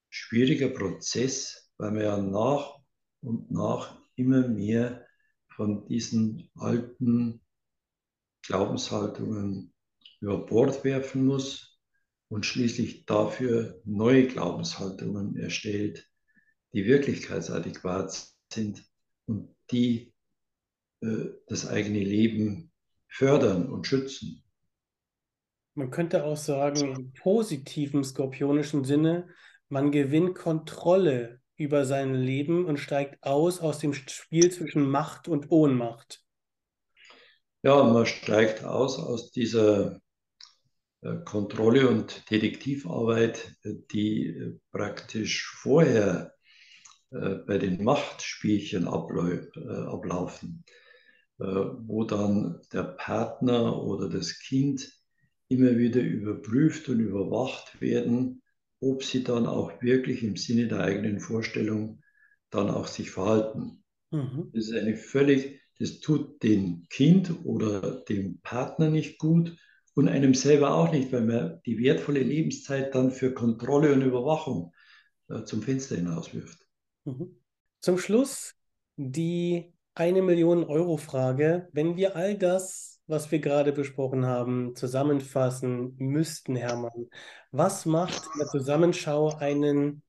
schwieriger 0.10 0.70
Prozess, 0.70 1.72
weil 1.78 1.92
man 1.92 2.04
ja 2.04 2.18
nach 2.18 2.80
und 3.22 3.50
nach 3.52 4.00
immer 4.16 4.48
mehr 4.48 5.06
von 5.56 5.86
diesen 5.88 6.50
alten 6.56 7.42
Glaubenshaltungen 8.44 9.74
über 10.20 10.46
Bord 10.46 10.84
werfen 10.84 11.26
muss 11.26 11.80
und 12.30 12.46
schließlich 12.46 13.06
dafür 13.06 13.82
neue 13.84 14.28
Glaubenshaltungen 14.28 15.36
erstellt, 15.36 16.10
die 16.74 16.86
wirklichkeitsadäquat 16.86 18.30
sind 18.52 18.84
und 19.26 19.56
die 19.72 20.14
äh, 21.02 21.26
das 21.48 21.68
eigene 21.68 22.00
Leben 22.00 22.72
fördern 23.08 23.70
und 23.70 23.88
schützen. 23.88 24.44
Man 25.74 25.90
könnte 25.90 26.24
auch 26.26 26.38
sagen, 26.38 26.96
im 26.96 27.14
positiven 27.14 28.04
skorpionischen 28.04 28.84
Sinne, 28.84 29.30
man 29.70 29.92
gewinnt 29.92 30.36
Kontrolle 30.36 31.42
über 31.56 31.86
sein 31.86 32.14
Leben 32.14 32.66
und 32.66 32.78
steigt 32.78 33.24
aus 33.24 33.62
aus 33.62 33.80
dem 33.80 33.94
Spiel 33.94 34.52
zwischen 34.52 34.84
Macht 34.84 35.28
und 35.28 35.52
Ohnmacht. 35.52 36.24
Ja, 37.64 37.84
man 37.84 38.08
steigt 38.08 38.64
aus 38.64 38.98
aus 38.98 39.32
dieser 39.32 40.02
äh, 41.02 41.16
Kontrolle 41.26 41.88
und 41.90 42.30
Detektivarbeit, 42.32 43.56
die 43.92 44.28
äh, 44.28 44.60
praktisch 44.72 45.48
vorher 45.48 46.34
äh, 47.12 47.36
bei 47.36 47.58
den 47.60 47.84
Machtspielchen 47.84 48.88
ablaufen, 48.88 50.64
wo 51.38 52.04
dann 52.04 52.62
der 52.72 52.84
Partner 52.84 53.82
oder 53.82 54.10
das 54.10 54.38
Kind 54.40 54.92
immer 55.48 55.76
wieder 55.78 56.02
überprüft 56.02 56.88
und 56.88 57.00
überwacht 57.00 57.82
werden, 57.82 58.44
ob 58.80 59.04
sie 59.04 59.24
dann 59.24 59.48
auch 59.48 59.82
wirklich 59.82 60.24
im 60.24 60.38
Sinne 60.38 60.68
der 60.68 60.82
eigenen 60.82 61.20
Vorstellung 61.20 62.04
dann 62.52 62.70
auch 62.70 62.86
sich 62.86 63.10
verhalten. 63.10 63.84
Mhm. 64.12 64.52
Das 64.54 64.66
ist 64.66 64.74
eine 64.76 64.96
völlig 64.96 65.61
das 65.82 66.00
tut 66.00 66.44
dem 66.44 66.86
Kind 66.90 67.44
oder 67.44 68.04
dem 68.04 68.40
Partner 68.42 68.92
nicht 68.92 69.18
gut 69.18 69.58
und 69.96 70.08
einem 70.08 70.36
selber 70.36 70.76
auch 70.76 70.92
nicht, 70.92 71.12
weil 71.12 71.26
man 71.26 71.60
die 71.66 71.80
wertvolle 71.80 72.22
Lebenszeit 72.22 72.94
dann 72.94 73.10
für 73.10 73.34
Kontrolle 73.34 73.92
und 73.92 74.04
Überwachung 74.04 74.74
äh, 75.28 75.44
zum 75.44 75.64
Fenster 75.64 75.96
hinauswirft. 75.96 76.60
Mhm. 77.06 77.36
Zum 77.80 77.98
Schluss 77.98 78.54
die 78.96 79.74
eine 79.96 80.22
Million 80.22 80.64
Euro 80.64 80.98
Frage. 80.98 81.68
Wenn 81.74 81.98
wir 81.98 82.16
all 82.16 82.38
das, 82.38 83.02
was 83.08 83.32
wir 83.32 83.40
gerade 83.40 83.74
besprochen 83.74 84.28
haben, 84.28 84.76
zusammenfassen 84.76 85.96
müssten, 85.98 86.56
Hermann, 86.56 87.10
was 87.52 87.88
macht 87.88 88.24
in 88.34 88.40
der 88.40 88.48
Zusammenschau 88.50 89.36
einen 89.36 90.04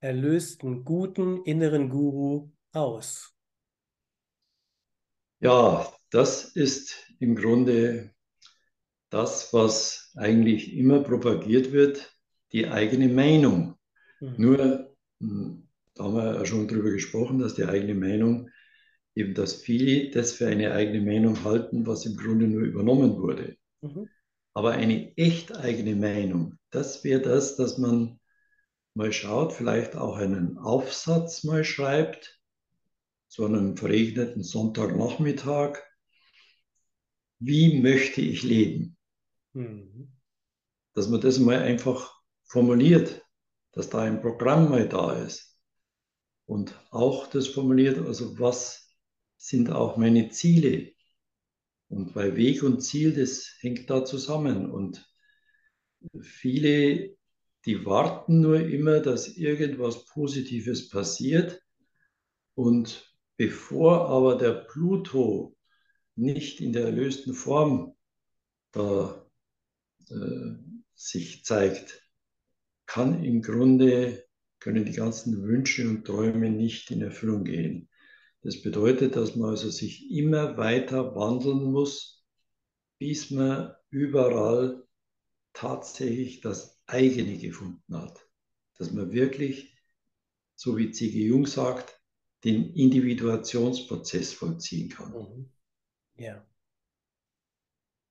erlösten, 0.00 0.84
guten 0.84 1.44
inneren 1.44 1.90
Guru 1.90 2.50
aus? 2.72 3.32
Ja, 5.42 5.92
das 6.10 6.44
ist 6.54 6.94
im 7.18 7.34
Grunde 7.34 8.10
das, 9.10 9.52
was 9.52 10.12
eigentlich 10.14 10.76
immer 10.76 11.00
propagiert 11.00 11.72
wird, 11.72 12.16
die 12.52 12.68
eigene 12.68 13.08
Meinung. 13.08 13.74
Mhm. 14.20 14.34
Nur, 14.36 14.96
hm, 15.20 15.68
da 15.94 16.04
haben 16.04 16.14
wir 16.14 16.34
ja 16.36 16.46
schon 16.46 16.68
drüber 16.68 16.92
gesprochen, 16.92 17.40
dass 17.40 17.54
die 17.54 17.64
eigene 17.64 17.94
Meinung, 17.94 18.50
eben 19.16 19.34
dass 19.34 19.54
viele 19.54 20.12
das 20.12 20.32
für 20.32 20.46
eine 20.46 20.72
eigene 20.74 21.04
Meinung 21.04 21.42
halten, 21.42 21.84
was 21.88 22.06
im 22.06 22.16
Grunde 22.16 22.46
nur 22.46 22.62
übernommen 22.62 23.16
wurde. 23.16 23.56
Mhm. 23.80 24.08
Aber 24.54 24.70
eine 24.70 25.16
echt 25.16 25.56
eigene 25.56 25.96
Meinung, 25.96 26.56
das 26.70 27.02
wäre 27.02 27.20
das, 27.20 27.56
dass 27.56 27.78
man 27.78 28.20
mal 28.94 29.12
schaut, 29.12 29.52
vielleicht 29.52 29.96
auch 29.96 30.16
einen 30.18 30.56
Aufsatz 30.58 31.42
mal 31.42 31.64
schreibt, 31.64 32.41
so 33.32 33.46
einem 33.46 33.78
verregneten 33.78 34.42
Sonntagnachmittag. 34.42 35.78
Wie 37.38 37.80
möchte 37.80 38.20
ich 38.20 38.42
leben? 38.42 38.98
Mhm. 39.54 40.12
Dass 40.92 41.08
man 41.08 41.22
das 41.22 41.38
mal 41.38 41.60
einfach 41.60 42.14
formuliert, 42.44 43.24
dass 43.72 43.88
da 43.88 44.02
ein 44.02 44.20
Programm 44.20 44.68
mal 44.68 44.86
da 44.86 45.14
ist. 45.14 45.58
Und 46.44 46.78
auch 46.90 47.26
das 47.26 47.46
formuliert, 47.46 47.98
also 48.00 48.38
was 48.38 48.94
sind 49.38 49.70
auch 49.70 49.96
meine 49.96 50.28
Ziele? 50.28 50.92
Und 51.88 52.14
weil 52.14 52.36
Weg 52.36 52.62
und 52.62 52.82
Ziel, 52.82 53.14
das 53.14 53.56
hängt 53.60 53.88
da 53.88 54.04
zusammen. 54.04 54.70
Und 54.70 55.10
viele, 56.20 57.16
die 57.64 57.86
warten 57.86 58.42
nur 58.42 58.60
immer, 58.60 59.00
dass 59.00 59.38
irgendwas 59.38 60.04
Positives 60.04 60.90
passiert 60.90 61.62
und 62.54 63.08
Bevor 63.42 64.08
aber 64.08 64.38
der 64.38 64.52
Pluto 64.52 65.56
nicht 66.14 66.60
in 66.60 66.72
der 66.72 66.84
erlösten 66.84 67.34
Form 67.34 67.96
da, 68.70 69.28
äh, 70.08 70.52
sich 70.94 71.44
zeigt, 71.44 72.08
kann 72.86 73.24
im 73.24 73.42
Grunde, 73.42 74.24
können 74.60 74.84
die 74.84 74.92
ganzen 74.92 75.42
Wünsche 75.42 75.88
und 75.88 76.04
Träume 76.04 76.50
nicht 76.50 76.92
in 76.92 77.02
Erfüllung 77.02 77.42
gehen. 77.42 77.88
Das 78.42 78.62
bedeutet, 78.62 79.16
dass 79.16 79.34
man 79.34 79.50
also 79.50 79.70
sich 79.70 80.08
immer 80.12 80.56
weiter 80.56 81.16
wandeln 81.16 81.64
muss, 81.64 82.24
bis 82.98 83.32
man 83.32 83.74
überall 83.90 84.86
tatsächlich 85.52 86.42
das 86.42 86.80
eigene 86.86 87.38
gefunden 87.38 87.96
hat. 87.96 88.24
Dass 88.78 88.92
man 88.92 89.10
wirklich, 89.10 89.76
so 90.54 90.78
wie 90.78 90.92
C.G. 90.92 91.26
Jung 91.26 91.46
sagt, 91.46 91.98
den 92.44 92.74
Individuationsprozess 92.74 94.32
vollziehen 94.32 94.88
kann. 94.88 95.12
Mhm. 95.12 95.50
Ja. 96.16 96.44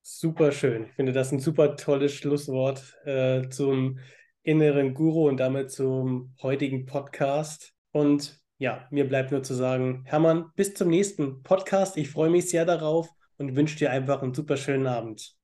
Super 0.02 0.52
schön. 0.52 0.86
Ich 0.86 0.94
finde 0.94 1.12
das 1.12 1.32
ein 1.32 1.40
super 1.40 1.76
tolles 1.76 2.14
Schlusswort 2.14 2.98
äh, 3.06 3.48
zum 3.50 4.00
inneren 4.44 4.94
Guru 4.94 5.28
und 5.28 5.38
damit 5.38 5.72
zum 5.72 6.34
heutigen 6.42 6.86
Podcast. 6.86 7.74
Und 7.92 8.40
ja, 8.58 8.88
mir 8.90 9.08
bleibt 9.08 9.32
nur 9.32 9.44
zu 9.44 9.54
sagen, 9.54 10.04
Hermann, 10.06 10.52
bis 10.56 10.74
zum 10.74 10.90
nächsten 10.90 11.44
Podcast. 11.44 11.98
Ich 11.98 12.10
freue 12.10 12.30
mich 12.30 12.50
sehr 12.50 12.66
darauf 12.66 13.10
und 13.38 13.56
wünsche 13.56 13.78
dir 13.78 13.92
einfach 13.92 14.22
einen 14.22 14.34
super 14.34 14.58
schönen 14.58 14.88
Abend. 14.88 15.36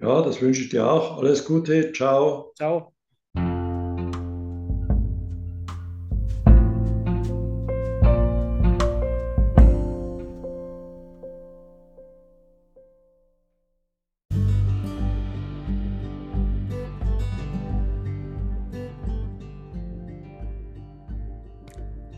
Ja, 0.00 0.22
das 0.22 0.40
wünsche 0.40 0.62
ich 0.62 0.70
dir 0.70 0.90
auch. 0.90 1.18
Alles 1.18 1.44
Gute. 1.44 1.92
Ciao. 1.92 2.52
Ciao. 2.56 2.93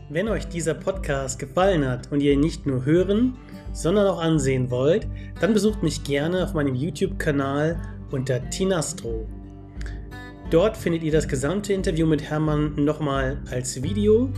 Wenn 0.09 0.29
euch 0.29 0.47
dieser 0.47 0.73
Podcast 0.73 1.37
gefallen 1.37 1.85
hat 1.85 2.09
und 2.13 2.21
ihr 2.21 2.31
ihn 2.31 2.39
nicht 2.39 2.65
nur 2.65 2.85
hören, 2.85 3.37
sondern 3.73 4.07
auch 4.07 4.21
ansehen 4.21 4.71
wollt, 4.71 5.05
dann 5.41 5.53
besucht 5.53 5.83
mich 5.83 6.05
gerne 6.05 6.45
auf 6.45 6.53
meinem 6.53 6.75
YouTube-Kanal 6.75 7.75
unter 8.11 8.49
Tinastro. 8.49 9.27
Dort 10.49 10.77
findet 10.77 11.03
ihr 11.03 11.11
das 11.11 11.27
gesamte 11.27 11.73
Interview 11.73 12.07
mit 12.07 12.21
Hermann 12.21 12.73
nochmal 12.77 13.41
als 13.51 13.83
Video 13.83 14.29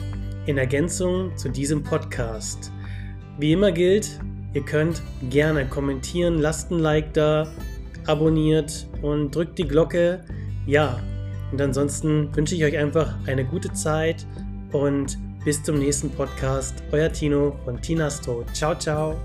in 0.48 0.58
Ergänzung 0.58 1.38
zu 1.38 1.50
diesem 1.50 1.84
Podcast. 1.84 2.72
Wie 3.38 3.52
immer 3.52 3.72
gilt, 3.72 4.20
ihr 4.56 4.66
könnt 4.66 5.04
gerne 5.30 5.68
kommentieren, 5.68 6.40
lasst 6.40 6.72
ein 6.72 6.80
Like 6.80 7.14
da, 7.14 7.48
abonniert 8.08 8.88
und 9.04 9.36
drückt 9.36 9.60
die 9.60 9.68
Glocke. 9.68 10.26
Ja, 10.66 11.00
und 11.52 11.62
ansonsten 11.62 12.36
wünsche 12.36 12.56
ich 12.56 12.64
euch 12.64 12.76
einfach 12.76 13.14
eine 13.28 13.46
gute 13.46 13.72
Zeit 13.74 14.26
und 14.72 15.20
bis 15.44 15.62
zum 15.62 15.80
nächsten 15.80 16.10
Podcast. 16.10 16.84
Euer 16.92 17.12
Tino 17.12 17.58
von 17.66 17.82
Tinas 17.82 18.22
Tod. 18.22 18.46
Ciao, 18.54 18.76
ciao. 18.76 19.16